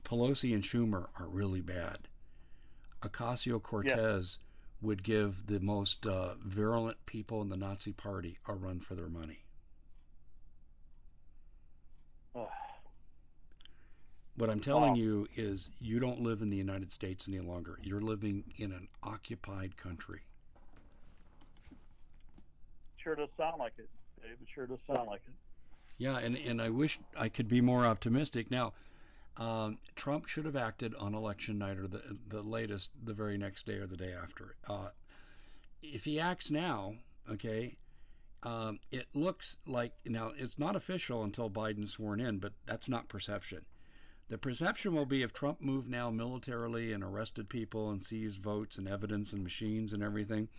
[0.04, 2.00] Pelosi and Schumer are really bad.
[3.04, 4.88] Ocasio Cortez yeah.
[4.88, 9.10] would give the most uh, virulent people in the Nazi Party a run for their
[9.10, 9.46] money.
[14.38, 14.96] What I'm telling wow.
[14.96, 17.80] you is you don't live in the United States any longer.
[17.82, 20.22] You're living in an occupied country.
[22.98, 23.88] Sure does sound like it,
[24.22, 24.32] Dave.
[24.42, 25.34] It sure does sound like it.
[25.98, 28.52] Yeah, and, and I wish I could be more optimistic.
[28.52, 28.74] Now,
[29.38, 33.66] um, Trump should have acted on election night or the, the latest, the very next
[33.66, 34.56] day or the day after.
[34.68, 34.90] Uh,
[35.82, 36.96] if he acts now,
[37.32, 37.78] okay,
[38.44, 43.10] um, it looks like now it's not official until Biden's sworn in, but that's not
[43.10, 43.66] perception.
[44.28, 48.78] The perception will be if Trump moved now militarily and arrested people and seized votes
[48.78, 50.50] and evidence and machines and everything,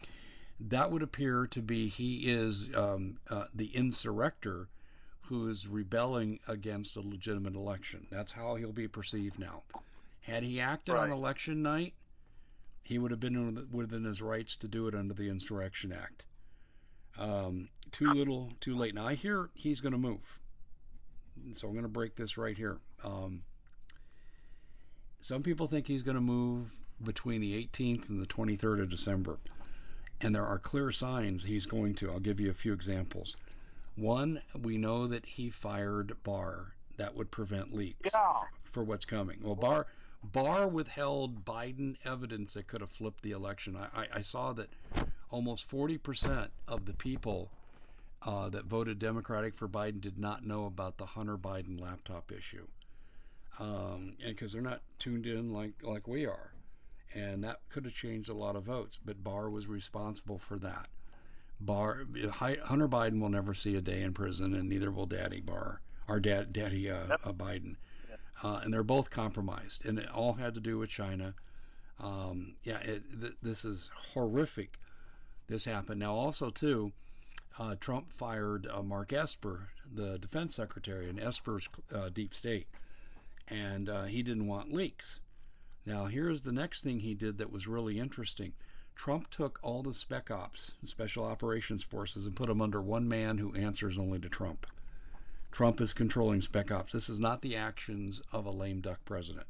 [0.60, 4.66] that would appear to be he is um, uh, the insurrector
[5.28, 8.06] who is rebelling against a legitimate election.
[8.10, 9.62] That's how he'll be perceived now.
[10.20, 11.04] Had he acted right.
[11.04, 11.94] on election night,
[12.82, 16.24] he would have been within his rights to do it under the Insurrection Act.
[17.18, 18.94] Um, too little, too late.
[18.94, 20.38] Now I hear he's going to move,
[21.52, 22.78] so I'm going to break this right here.
[23.02, 23.42] Um,
[25.20, 26.70] some people think he's going to move
[27.02, 29.38] between the 18th and the 23rd of December.
[30.20, 32.10] And there are clear signs he's going to.
[32.10, 33.36] I'll give you a few examples.
[33.96, 36.74] One, we know that he fired Barr.
[36.96, 38.42] That would prevent leaks yeah.
[38.72, 39.38] for what's coming.
[39.42, 39.86] Well, Barr
[40.22, 43.76] Barr withheld Biden evidence that could have flipped the election.
[43.76, 44.70] I, I, I saw that
[45.30, 47.50] almost 40% of the people
[48.22, 52.66] uh, that voted Democratic for Biden did not know about the Hunter Biden laptop issue
[53.58, 56.50] um, and because they're not tuned in like like we are,
[57.14, 58.98] and that could have changed a lot of votes.
[59.02, 60.88] But Barr was responsible for that.
[61.60, 65.80] Barr Hunter Biden will never see a day in prison, and neither will Daddy Barr,
[66.08, 67.20] our dad, Daddy uh, yep.
[67.24, 67.76] uh, Biden,
[68.42, 71.34] uh, and they're both compromised, and it all had to do with China.
[71.98, 74.78] Um, yeah, it, th- this is horrific.
[75.48, 76.14] This happened now.
[76.14, 76.92] Also, too,
[77.58, 82.66] uh, Trump fired uh, Mark Esper, the defense secretary, and Esper's uh, deep state
[83.48, 85.20] and uh, he didn't want leaks.
[85.84, 88.52] Now, here's the next thing he did that was really interesting.
[88.96, 93.38] Trump took all the spec ops, special operations forces, and put them under one man
[93.38, 94.66] who answers only to Trump.
[95.52, 96.90] Trump is controlling spec ops.
[96.92, 99.46] This is not the actions of a lame duck president.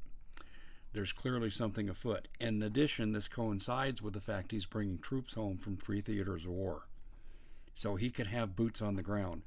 [0.92, 2.28] There's clearly something afoot.
[2.38, 6.50] In addition, this coincides with the fact he's bringing troops home from three theaters of
[6.50, 6.86] war.
[7.74, 9.42] So he could have boots on the ground.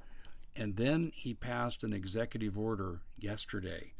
[0.56, 3.92] And then he passed an executive order yesterday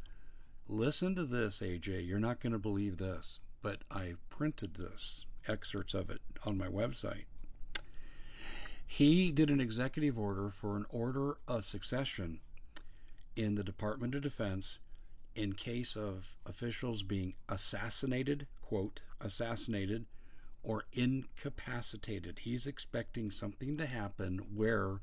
[0.73, 2.07] Listen to this, AJ.
[2.07, 6.67] You're not going to believe this, but I printed this, excerpts of it on my
[6.69, 7.25] website.
[8.87, 12.41] He did an executive order for an order of succession
[13.37, 14.79] in the Department of Defense
[15.35, 20.07] in case of officials being assassinated, quote, assassinated,
[20.63, 22.41] or incapacitated.
[22.41, 25.01] He's expecting something to happen where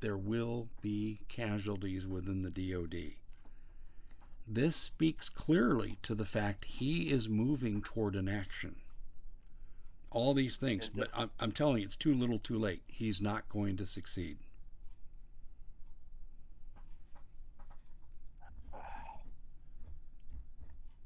[0.00, 3.14] there will be casualties within the DoD.
[4.46, 8.76] This speaks clearly to the fact he is moving toward an action.
[10.10, 12.82] All these things, but I'm, I'm telling you, it's too little too late.
[12.86, 14.38] He's not going to succeed.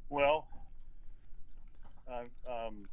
[0.08, 0.46] Well,
[2.48, 2.86] um,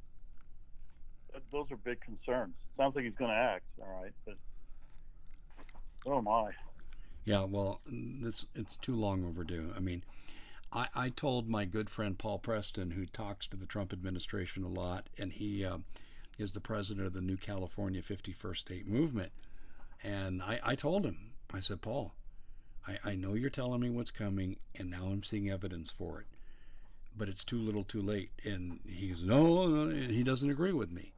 [1.51, 2.55] those are big concerns.
[2.77, 4.35] Sounds like he's going to act, all right, but
[6.07, 6.51] oh my.
[7.25, 9.71] Yeah, well, this it's too long overdue.
[9.75, 10.03] I mean,
[10.71, 14.67] I, I told my good friend Paul Preston, who talks to the Trump administration a
[14.67, 15.79] lot, and he uh,
[16.37, 19.31] is the president of the New California 51st State Movement.
[20.03, 22.13] And I, I told him, I said, Paul,
[22.87, 26.27] I, I know you're telling me what's coming, and now I'm seeing evidence for it.
[27.17, 28.31] But it's too little too late.
[28.43, 31.13] And he's, no, no, he doesn't agree with me.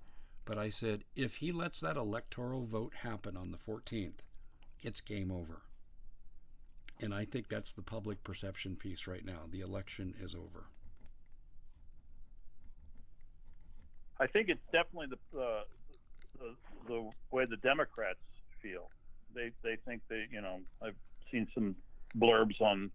[0.46, 4.22] But I said, if he lets that electoral vote happen on the 14th,
[4.82, 5.62] it's game over.
[7.02, 9.40] And I think that's the public perception piece right now.
[9.52, 10.66] The election is over.
[14.20, 15.64] I think it's definitely the uh,
[16.40, 16.56] the,
[16.88, 18.20] the way the Democrats
[18.62, 18.90] feel.
[19.34, 20.96] They they think they you know I've
[21.32, 21.76] seen some
[22.16, 22.92] blurbs on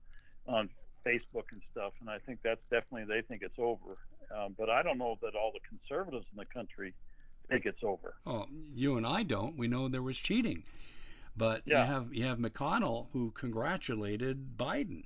[0.47, 0.69] on
[1.05, 3.99] Facebook and stuff, and I think that's definitely they think it's over.
[4.37, 6.95] Um, but I don't know that all the conservatives in the country
[7.49, 8.15] think it's over.
[8.27, 9.57] Oh, you and I don't.
[9.57, 10.65] We know there was cheating.
[11.37, 11.83] But yeah.
[11.83, 15.05] you have you have McConnell who congratulated Biden.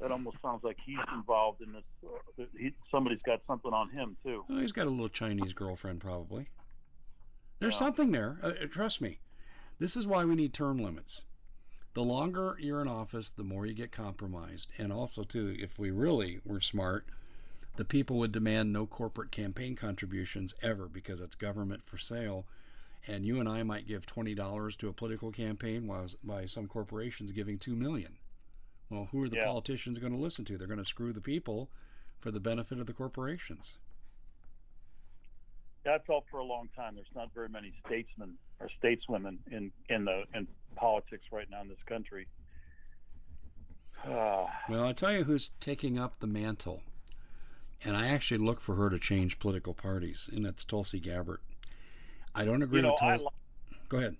[0.00, 1.84] That almost sounds like he's involved in this.
[2.04, 4.44] Uh, he, somebody's got something on him too.
[4.48, 6.48] Well, he's got a little Chinese girlfriend probably.
[7.60, 7.78] There's yeah.
[7.78, 8.38] something there.
[8.42, 9.20] Uh, uh, trust me.
[9.78, 11.22] This is why we need term limits.
[11.92, 14.72] The longer you're in office, the more you get compromised.
[14.78, 17.06] And also, too, if we really were smart,
[17.76, 22.46] the people would demand no corporate campaign contributions ever because it's government for sale
[23.06, 26.66] and you and I might give twenty dollars to a political campaign, while by some
[26.66, 28.18] corporations giving two million.
[28.90, 29.44] Well, who are the yeah.
[29.44, 30.58] politicians going to listen to?
[30.58, 31.70] They're going to screw the people
[32.18, 33.76] for the benefit of the corporations.
[35.86, 39.70] Yeah, I felt for a long time there's not very many statesmen or stateswomen in
[39.88, 40.46] in the in
[40.76, 42.26] politics right now in this country.
[44.06, 46.82] well, I tell you who's taking up the mantle,
[47.84, 51.40] and I actually look for her to change political parties, and that's Tulsi Gabbard.
[52.34, 53.24] I don't agree you know, with Tulsi.
[53.88, 54.16] Go ahead.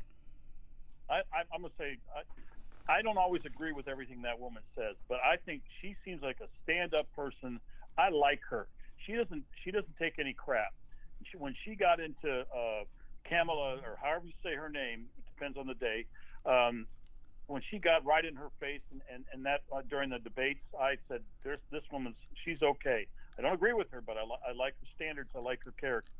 [1.08, 1.22] I,
[1.54, 5.18] am going to say I, I don't always agree with everything that woman says, but
[5.24, 7.60] I think she seems like a stand-up person.
[7.98, 8.68] I like her.
[9.06, 10.72] She doesn't she doesn't take any crap.
[11.30, 12.84] She, when she got into uh,
[13.28, 16.06] Kamala or however you say her name, it depends on the day.
[16.46, 16.86] Um,
[17.46, 20.60] when she got right in her face and, and, and that uh, during the debates,
[20.78, 23.06] I said, "There's this woman's she's okay."
[23.38, 25.30] I don't agree with her, but I, li- I like her standards.
[25.34, 26.12] I like her character.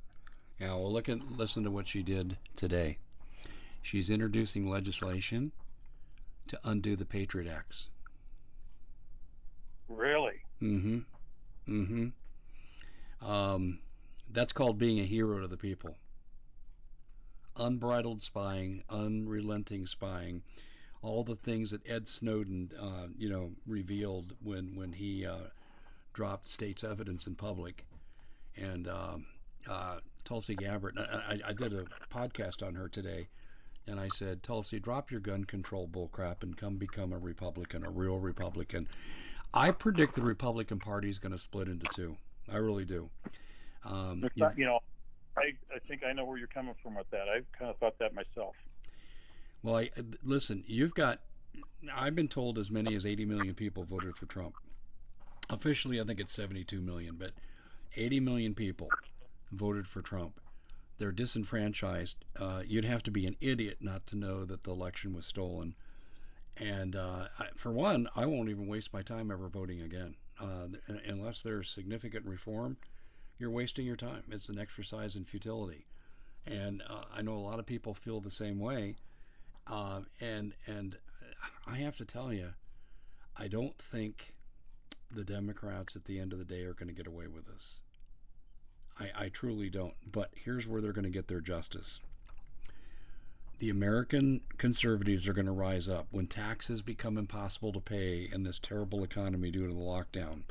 [0.60, 2.98] Yeah, well, look at listen to what she did today.
[3.80, 5.52] She's introducing legislation
[6.48, 7.88] to undo the Patriot Acts.
[9.88, 10.42] Really?
[10.60, 10.98] Mm-hmm.
[11.66, 13.28] Mm-hmm.
[13.30, 13.78] Um,
[14.30, 15.96] that's called being a hero to the people.
[17.56, 20.42] Unbridled spying, unrelenting spying,
[21.00, 25.48] all the things that Ed Snowden, uh, you know, revealed when when he uh,
[26.12, 27.86] dropped state's evidence in public,
[28.56, 29.26] and um,
[29.68, 30.98] uh, Tulsi Gabbard.
[30.98, 33.28] I, I, did a podcast on her today,
[33.86, 37.90] and I said, Tulsi, drop your gun control bullcrap and come become a Republican, a
[37.90, 38.88] real Republican.
[39.52, 42.16] I predict the Republican Party is going to split into two.
[42.50, 43.08] I really do.
[43.84, 44.80] Um, not, you know,
[45.36, 47.28] I, I think I know where you're coming from with that.
[47.28, 48.54] I kind of thought that myself.
[49.62, 49.90] Well, I,
[50.22, 51.20] listen, you've got.
[51.94, 54.54] I've been told as many as 80 million people voted for Trump.
[55.48, 57.32] Officially, I think it's 72 million, but
[57.96, 58.88] 80 million people
[59.52, 60.40] voted for Trump.
[60.98, 62.24] They're disenfranchised.
[62.36, 65.74] Uh, you'd have to be an idiot not to know that the election was stolen.
[66.56, 70.16] And uh, I, for one, I won't even waste my time ever voting again.
[70.38, 70.68] Uh,
[71.06, 72.76] unless there's significant reform,
[73.38, 74.24] you're wasting your time.
[74.30, 75.86] It's an exercise in futility.
[76.46, 78.96] And uh, I know a lot of people feel the same way.
[79.66, 80.96] Uh, and and
[81.66, 82.52] I have to tell you,
[83.36, 84.34] I don't think
[85.10, 87.80] the Democrats at the end of the day are going to get away with this.
[88.98, 89.94] I, I truly don't.
[90.10, 92.00] But here's where they're going to get their justice.
[93.58, 98.42] The American conservatives are going to rise up when taxes become impossible to pay in
[98.42, 100.44] this terrible economy due to the lockdown.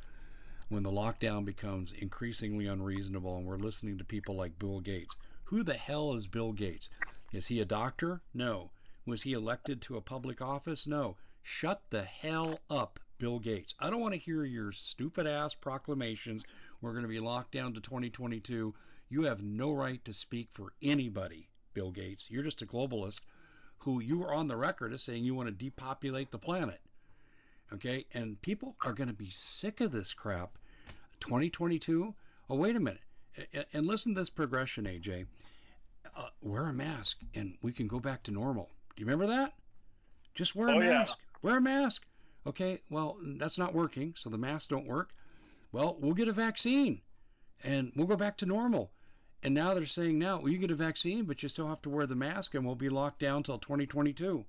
[0.69, 5.17] When the lockdown becomes increasingly unreasonable, and we're listening to people like Bill Gates.
[5.45, 6.91] Who the hell is Bill Gates?
[7.33, 8.21] Is he a doctor?
[8.35, 8.69] No.
[9.07, 10.85] Was he elected to a public office?
[10.85, 11.17] No.
[11.41, 13.73] Shut the hell up, Bill Gates.
[13.79, 16.45] I don't want to hear your stupid ass proclamations
[16.81, 18.73] we're going to be locked down to 2022.
[19.09, 22.25] You have no right to speak for anybody, Bill Gates.
[22.29, 23.19] You're just a globalist
[23.79, 26.79] who you are on the record as saying you want to depopulate the planet.
[27.73, 28.05] Okay?
[28.13, 30.57] And people are going to be sick of this crap.
[31.21, 32.13] 2022?
[32.49, 33.01] Oh, wait a minute.
[33.73, 35.25] And listen to this progression, AJ.
[36.15, 38.69] Uh, wear a mask and we can go back to normal.
[38.95, 39.53] Do you remember that?
[40.33, 41.17] Just wear a oh, mask.
[41.17, 41.49] Yeah.
[41.49, 42.05] Wear a mask.
[42.47, 45.11] Okay, well, that's not working, so the masks don't work.
[45.71, 47.01] Well, we'll get a vaccine
[47.63, 48.91] and we'll go back to normal.
[49.43, 51.89] And now they're saying now, well, you get a vaccine, but you still have to
[51.89, 54.45] wear the mask and we'll be locked down till 2022.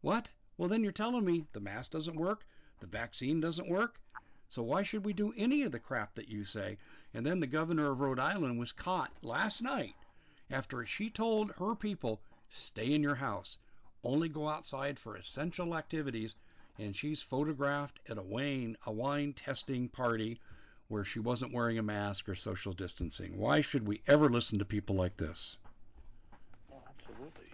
[0.00, 0.32] What?
[0.56, 2.44] Well, then you're telling me the mask doesn't work,
[2.80, 4.00] the vaccine doesn't work.
[4.48, 6.78] So why should we do any of the crap that you say?
[7.14, 9.94] And then the governor of Rhode Island was caught last night
[10.50, 13.58] after she told her people, stay in your house.
[14.02, 16.34] only go outside for essential activities,
[16.78, 20.40] and she's photographed at a wine a wine testing party
[20.88, 23.36] where she wasn't wearing a mask or social distancing.
[23.36, 25.56] Why should we ever listen to people like this?
[26.88, 27.44] Absolutely.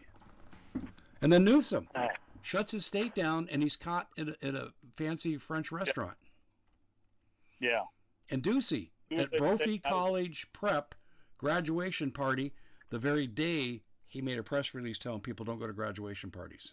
[1.21, 2.09] And then Newsom Uh,
[2.43, 6.17] shuts his state down, and he's caught at a, at a fancy French restaurant.
[7.59, 7.81] yeah.
[8.31, 10.95] And Ducey at Brophy College prep
[11.39, 12.53] graduation party,
[12.91, 16.73] the very day he made a press release telling people don't go to graduation parties.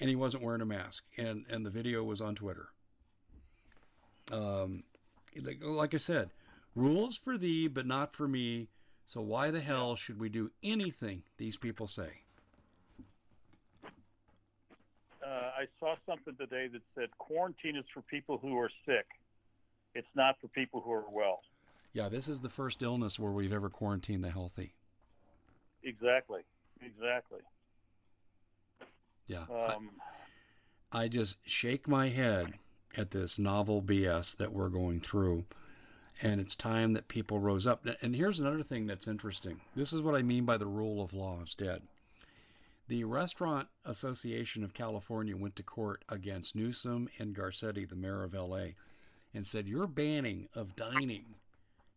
[0.00, 2.68] And he wasn't wearing a mask, and and the video was on Twitter.
[4.30, 4.84] Um,
[5.40, 6.30] like, like I said,
[6.74, 8.68] rules for thee, but not for me.
[9.06, 12.10] So why the hell should we do anything these people say?
[15.24, 19.06] Uh, I saw something today that said quarantine is for people who are sick.
[19.94, 21.40] It's not for people who are well.
[21.92, 24.74] Yeah, this is the first illness where we've ever quarantined the healthy.
[25.82, 26.42] Exactly.
[26.82, 27.40] Exactly.
[29.28, 30.00] Yeah, I- Um,
[30.90, 32.58] I just shake my head
[32.96, 35.44] at this novel BS that we're going through.
[36.20, 37.86] And it's time that people rose up.
[38.02, 39.60] And here's another thing that's interesting.
[39.76, 41.86] This is what I mean by the rule of law is dead.
[42.88, 48.34] The Restaurant Association of California went to court against Newsom and Garcetti, the mayor of
[48.34, 48.74] LA,
[49.34, 51.36] and said your banning of dining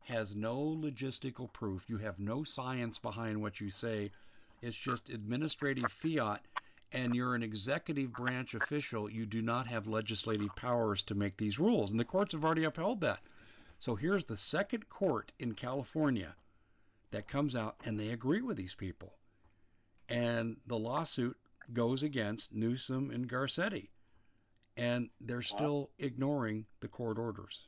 [0.01, 1.89] has no logistical proof.
[1.89, 4.11] You have no science behind what you say.
[4.61, 6.45] It's just administrative fiat
[6.91, 11.59] and you're an executive branch official, you do not have legislative powers to make these
[11.59, 11.91] rules.
[11.91, 13.19] And the courts have already upheld that.
[13.79, 16.35] So here's the second court in California
[17.11, 19.13] that comes out and they agree with these people.
[20.09, 21.37] And the lawsuit
[21.73, 23.89] goes against Newsom and Garcetti.
[24.77, 27.67] And they're still ignoring the court orders.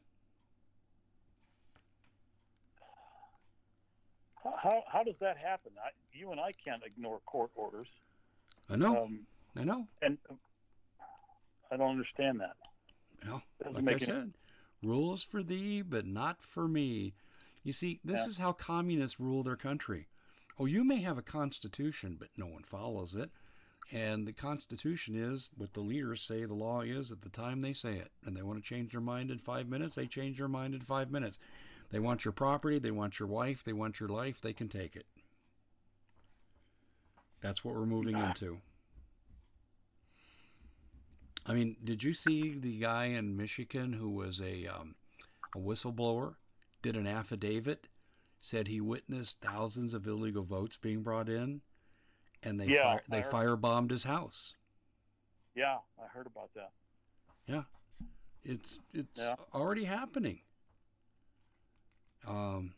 [4.43, 5.71] how- how how does that happen?
[5.81, 7.87] I, you and I can't ignore court orders.
[8.69, 9.87] I know, Um, I know.
[10.01, 10.17] and
[11.71, 12.55] I don't understand that.
[13.25, 14.33] Well, Doesn't like I make any- said,
[14.81, 17.13] rules for thee, but not for me.
[17.63, 18.27] You see, this Yeah.
[18.27, 20.07] is how communists rule their country.
[20.57, 23.31] Oh, you may have a constitution, but no one follows it.
[23.91, 27.73] And the constitution is what the leaders say the law is at the time they
[27.73, 28.11] say it.
[28.23, 30.81] And they want to change their mind in five minutes, they change their mind in
[30.81, 31.39] five minutes.
[31.89, 34.95] They want your property, they want your wife, they want your life, they can take
[34.95, 35.05] it.
[37.43, 38.63] That's what we're moving into.
[41.45, 44.97] I mean, did you see the guy in Michigan who was a um,
[45.55, 46.37] a whistleblower,
[46.81, 47.89] did an affidavit,
[48.41, 51.61] said he witnessed thousands of illegal votes being brought in,
[52.43, 54.55] and they Yeah, fire, they firebombed his house.
[55.55, 56.71] Yeah, I heard about that.
[57.47, 57.63] Yeah,
[58.43, 59.35] it's it's Yeah.
[59.53, 60.41] already happening.
[62.27, 62.73] Um,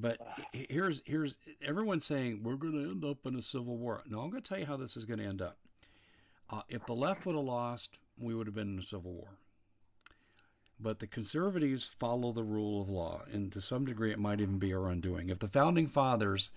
[0.00, 0.18] but
[0.52, 4.02] here's here's everyone's saying we're going to end up in a civil war.
[4.08, 5.56] No, I'm going to tell you how this is going to end up.
[6.50, 9.28] Uh, if the left would have lost, we would have been in a civil war.
[10.80, 14.58] But the conservatives follow the rule of law, and to some degree, it might even
[14.58, 15.28] be our undoing.
[15.28, 16.52] If the founding fathers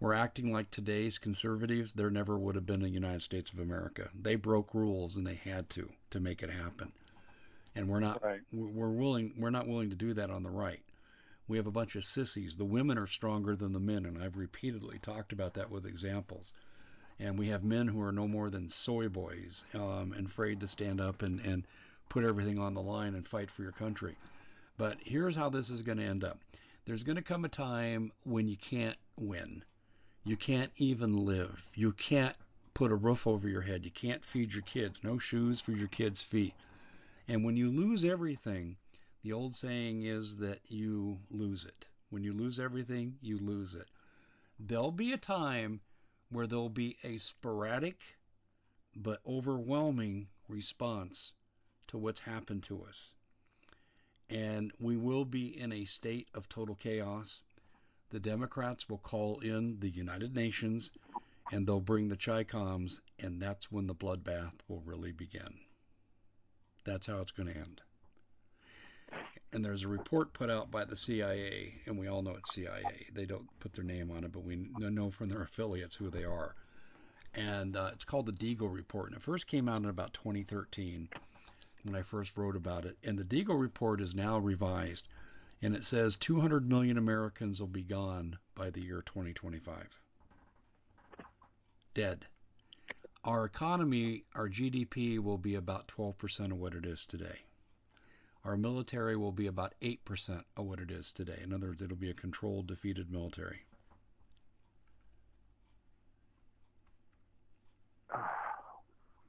[0.00, 4.10] were acting like today's conservatives, there never would have been a United States of America.
[4.14, 6.92] They broke rules, and they had to to make it happen.
[7.74, 8.40] And we're not Right.
[8.52, 10.80] we're willing we're not willing to do that on the right.
[11.48, 12.56] We have a bunch of sissies.
[12.56, 16.52] The women are stronger than the men, and I've repeatedly talked about that with examples.
[17.18, 20.68] And we have men who are no more than soy boys um, and afraid to
[20.68, 21.66] stand up and, and
[22.10, 24.16] put everything on the line and fight for your country.
[24.76, 26.38] But here's how this is going to end up
[26.84, 29.64] there's going to come a time when you can't win.
[30.24, 31.70] You can't even live.
[31.74, 32.36] You can't
[32.74, 33.84] put a roof over your head.
[33.84, 35.02] You can't feed your kids.
[35.02, 36.54] No shoes for your kids' feet.
[37.26, 38.76] And when you lose everything,
[39.22, 41.86] the old saying is that you lose it.
[42.10, 43.88] When you lose everything, you lose it.
[44.58, 45.80] There'll be a time
[46.30, 48.00] where there'll be a sporadic
[48.94, 51.32] but overwhelming response
[51.88, 53.12] to what's happened to us.
[54.30, 57.42] And we will be in a state of total chaos.
[58.10, 60.90] The Democrats will call in the United Nations
[61.50, 65.60] and they'll bring the Chi-Coms, and that's when the bloodbath will really begin.
[66.84, 67.80] That's how it's going to end.
[69.52, 73.06] And there's a report put out by the CIA, and we all know it's CIA.
[73.14, 76.24] They don't put their name on it, but we know from their affiliates who they
[76.24, 76.54] are.
[77.34, 79.08] And uh, it's called the Deagle Report.
[79.08, 81.08] And it first came out in about 2013
[81.84, 82.98] when I first wrote about it.
[83.02, 85.08] And the Deagle Report is now revised,
[85.62, 89.86] and it says 200 million Americans will be gone by the year 2025.
[91.94, 92.26] Dead.
[93.24, 97.40] Our economy, our GDP will be about 12% of what it is today.
[98.48, 101.38] Our military will be about 8% of what it is today.
[101.42, 103.66] In other words, it'll be a controlled, defeated military.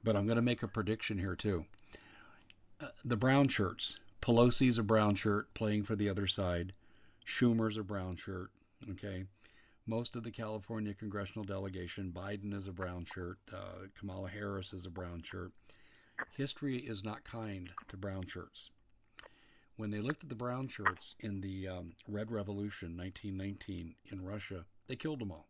[0.02, 1.66] but I'm going to make a prediction here too.
[2.80, 3.98] Uh, the brown shirts.
[4.22, 6.72] Pelosi's a brown shirt playing for the other side.
[7.26, 8.50] Schumer's a brown shirt.
[8.92, 9.26] Okay.
[9.84, 13.36] Most of the California congressional delegation, Biden is a brown shirt.
[13.52, 15.52] Uh, Kamala Harris is a brown shirt.
[16.38, 18.70] History is not kind to brown shirts.
[19.80, 24.66] When they looked at the brown shirts in the um, Red Revolution, 1919, in Russia,
[24.86, 25.48] they killed them all.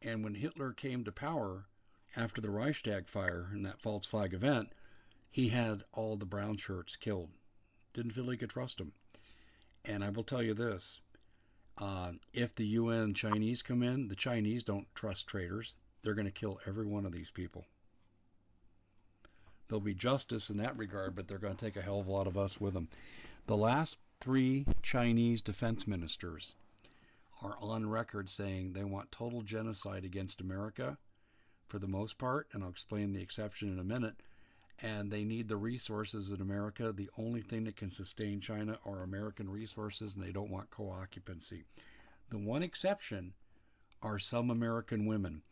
[0.00, 1.66] And when Hitler came to power
[2.14, 4.72] after the Reichstag fire and that false flag event,
[5.28, 7.30] he had all the brown shirts killed.
[7.94, 8.92] Didn't feel he could trust them.
[9.84, 11.00] And I will tell you this
[11.78, 15.74] uh, if the UN Chinese come in, the Chinese don't trust traitors.
[16.04, 17.66] They're going to kill every one of these people.
[19.66, 22.12] There'll be justice in that regard, but they're going to take a hell of a
[22.12, 22.88] lot of us with them.
[23.46, 26.54] The last three Chinese defense ministers
[27.40, 30.96] are on record saying they want total genocide against America
[31.66, 34.22] for the most part, and I'll explain the exception in a minute.
[34.78, 36.92] And they need the resources in America.
[36.92, 40.90] The only thing that can sustain China are American resources, and they don't want co
[40.90, 41.64] occupancy.
[42.30, 43.34] The one exception
[44.02, 45.42] are some American women.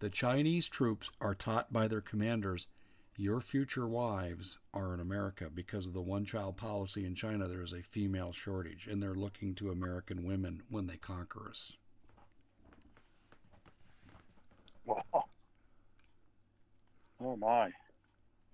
[0.00, 2.68] The Chinese troops are taught by their commanders
[3.18, 7.48] your future wives are in America because of the one child policy in China.
[7.48, 11.72] There is a female shortage, and they're looking to American women when they conquer us.
[14.86, 15.24] Wow.
[17.20, 17.72] Oh my.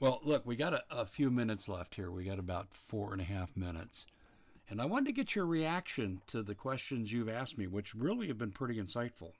[0.01, 2.11] Well, look, we got a, a, few minutes left here.
[2.11, 4.07] We got about four and a half minutes.
[4.71, 8.27] And I wanted to get your reaction to the questions you've asked me, which really
[8.29, 9.33] have been pretty insightful.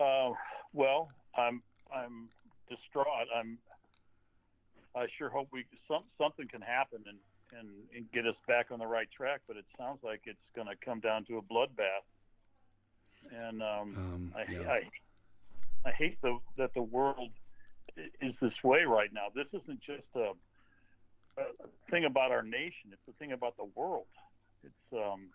[0.00, 0.32] Uh,
[0.72, 1.62] well, I'm
[1.94, 2.28] I'm
[2.68, 3.28] distraught.
[3.34, 3.58] I'm
[4.94, 7.18] I sure hope we some something can happen and,
[7.58, 9.42] and, and get us back on the right track.
[9.46, 12.06] But it sounds like it's going to come down to a bloodbath.
[13.30, 14.68] And um, um, I, yeah.
[14.68, 14.80] I
[15.86, 17.30] I hate the, that the world
[18.20, 19.26] is this way right now.
[19.34, 20.32] This isn't just a,
[21.40, 21.44] a
[21.90, 24.06] thing about our nation; it's a thing about the world.
[24.64, 25.28] It's um,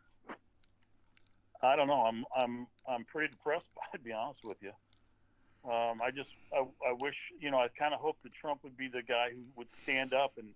[1.64, 2.02] I don't know.
[2.02, 3.66] I'm I'm I'm pretty depressed.
[3.92, 4.72] To be honest with you,
[5.66, 8.78] um, I just I, I wish you know I kind of hope that Trump would
[8.78, 10.50] be the guy who would stand up and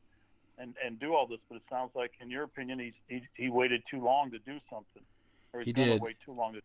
[0.57, 1.39] and and do all this.
[1.49, 4.59] But it sounds like, in your opinion, he's he, he waited too long to do
[4.69, 5.03] something,
[5.53, 6.01] or he's he did.
[6.01, 6.61] wait too long to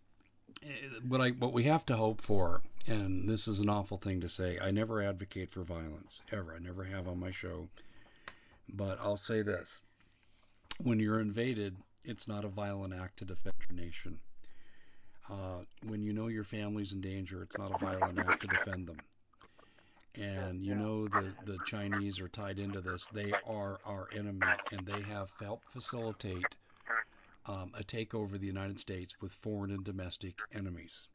[1.07, 4.29] what I what we have to hope for, and this is an awful thing to
[4.29, 4.59] say.
[4.61, 6.55] I never advocate for violence ever.
[6.55, 7.69] I never have on my show.
[8.69, 9.81] But I'll say this:
[10.83, 14.21] when you're invaded, it's not a violent act to defend your nation.
[15.29, 18.87] Uh, when you know your family's in danger, it's not a violent act to defend
[18.87, 19.01] them.
[20.17, 23.07] And you know the the Chinese are tied into this.
[23.13, 24.41] They are our enemy,
[24.73, 26.57] and they have helped facilitate
[27.47, 31.07] um, a takeover of the United States with foreign and domestic enemies.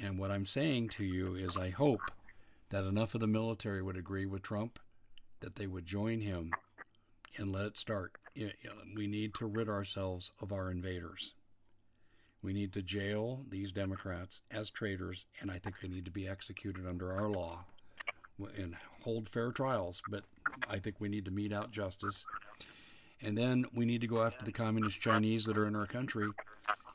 [0.00, 2.12] And what I'm saying to you is, I hope
[2.70, 4.78] that enough of the military would agree with Trump
[5.40, 6.52] that they would join him
[7.36, 8.12] and let it start.
[8.96, 11.34] We need to rid ourselves of our invaders.
[12.42, 16.26] We need to jail these Democrats as traitors, and I think they need to be
[16.28, 17.64] executed under our law
[18.56, 20.00] and hold fair trials.
[20.08, 20.24] But
[20.68, 22.24] I think we need to mete out justice
[23.22, 26.28] and then we need to go after the communist Chinese that are in our country.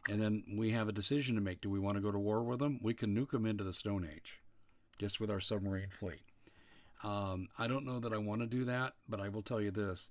[0.09, 1.61] And then we have a decision to make.
[1.61, 2.79] Do we want to go to war with them?
[2.81, 4.39] We can nuke them into the Stone Age
[4.97, 6.21] just with our submarine fleet.
[7.03, 9.71] Um, I don't know that I want to do that, but I will tell you
[9.71, 10.09] this.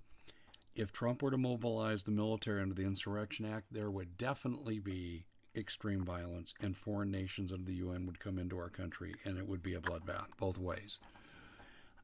[0.77, 5.25] If Trump were to mobilize the military under the Insurrection Act, there would definitely be
[5.57, 9.47] extreme violence, and foreign nations under the UN would come into our country, and it
[9.47, 10.99] would be a bloodbath both ways.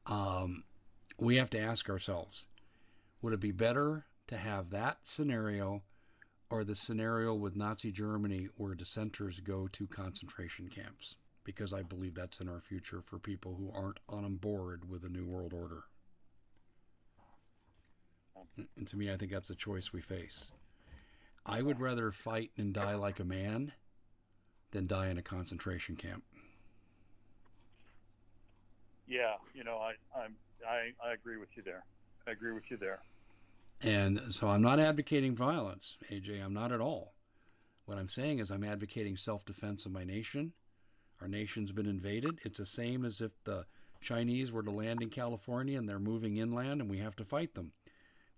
[0.05, 0.63] Um,
[1.17, 2.47] we have to ask ourselves
[3.21, 5.83] would it be better to have that scenario
[6.49, 11.15] or the scenario with Nazi Germany where dissenters go to concentration camps?
[11.43, 15.09] Because I believe that's in our future for people who aren't on board with the
[15.09, 15.83] New World Order.
[18.57, 20.51] And to me, I think that's a choice we face.
[21.45, 23.73] I would rather fight and die like a man
[24.71, 26.23] than die in a concentration camp.
[29.07, 30.35] Yeah, you know, I I'm,
[30.67, 31.83] I I agree with you there.
[32.27, 32.99] I agree with you there.
[33.81, 36.43] And so I'm not advocating violence, AJ.
[36.43, 37.13] I'm not at all.
[37.85, 40.53] What I'm saying is I'm advocating self defense of my nation.
[41.19, 42.39] Our nation's been invaded.
[42.45, 43.65] It's the same as if the
[44.01, 47.53] Chinese were to land in California and they're moving inland and we have to fight
[47.53, 47.71] them.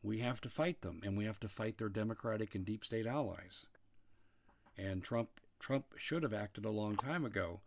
[0.04, 3.08] We have to fight them and we have to fight their democratic and deep state
[3.08, 3.66] allies.
[4.78, 5.30] And Trump
[5.60, 7.62] Trump should have acted a long time ago.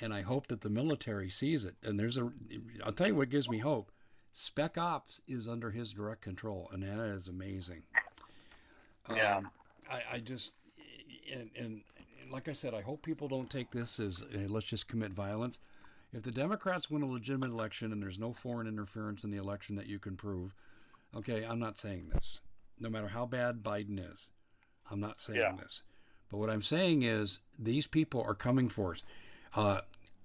[0.00, 1.76] And I hope that the military sees it.
[1.82, 2.32] And there's a
[2.84, 3.92] I'll tell you what gives me hope
[4.34, 7.82] Spec Ops is under his direct control, and that is amazing.
[9.10, 9.38] Yeah.
[9.38, 9.50] Um,
[9.90, 10.52] I, I, just,
[11.30, 11.82] and, and,
[12.30, 15.58] like I said, I hope people don't take this as let's just commit violence.
[16.14, 19.76] If the Democrats win a legitimate election and there's no foreign interference in the election
[19.76, 20.54] that you can prove,
[21.16, 22.40] okay, I'm not saying this.
[22.78, 24.30] No matter how bad Biden is,
[24.90, 25.56] I'm not saying Yeah.
[25.56, 25.82] this.
[26.30, 29.02] But what I'm saying is these people are coming for us.
[29.54, 29.82] Uh,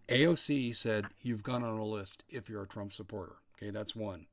[0.07, 3.35] AOC said you've gone on a list if you're a Trump supporter.
[3.55, 4.25] Okay, that's one.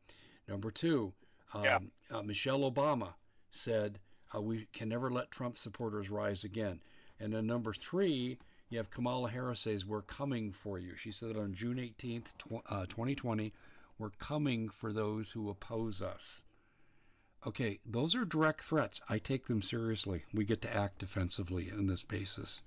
[0.46, 1.12] Number two,
[1.52, 1.78] um, Yeah.
[2.11, 3.14] uh, Michelle Obama
[3.50, 3.98] said
[4.34, 6.80] uh, we can never let Trump supporters rise again.
[7.20, 8.38] And then number three,
[8.68, 10.96] you have Kamala Harris says we're coming for you.
[10.96, 13.52] She said that on June 18th, tw- uh, 2020,
[13.99, 16.42] we're coming for those who oppose us.
[17.47, 19.01] Okay, those are direct threats.
[19.09, 20.24] I take them seriously.
[20.32, 22.62] We get to act defensively in this basis.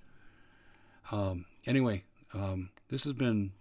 [1.12, 2.04] Um, anyway,
[2.34, 3.52] um, this has been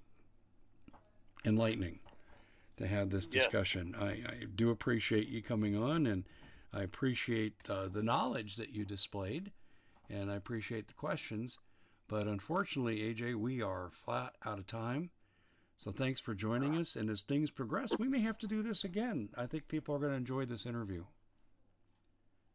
[1.45, 2.01] enlightening
[2.77, 3.95] to have this discussion.
[3.99, 6.25] I, I do appreciate you coming on, and
[6.73, 9.51] I appreciate uh, the knowledge that you displayed,
[10.11, 11.59] and I appreciate the questions.
[12.09, 15.11] But unfortunately, AJ, we are flat out of time.
[15.77, 16.97] So thanks for joining us.
[16.97, 19.29] And as things progress, we may have to do this again.
[19.37, 21.05] I think people are going to enjoy this interview.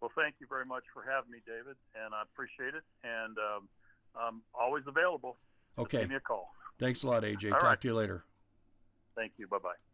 [0.01, 2.83] Well, thank you very much for having me, David, and I appreciate it.
[3.03, 3.69] And um,
[4.15, 5.37] I'm always available.
[5.77, 5.99] Just Okay.
[5.99, 6.49] give me a call.
[6.79, 7.45] Thanks a lot, AJ.
[7.53, 7.81] All Talk right.
[7.81, 8.23] to you later.
[9.15, 9.47] Thank you.
[9.47, 9.90] Bye bye.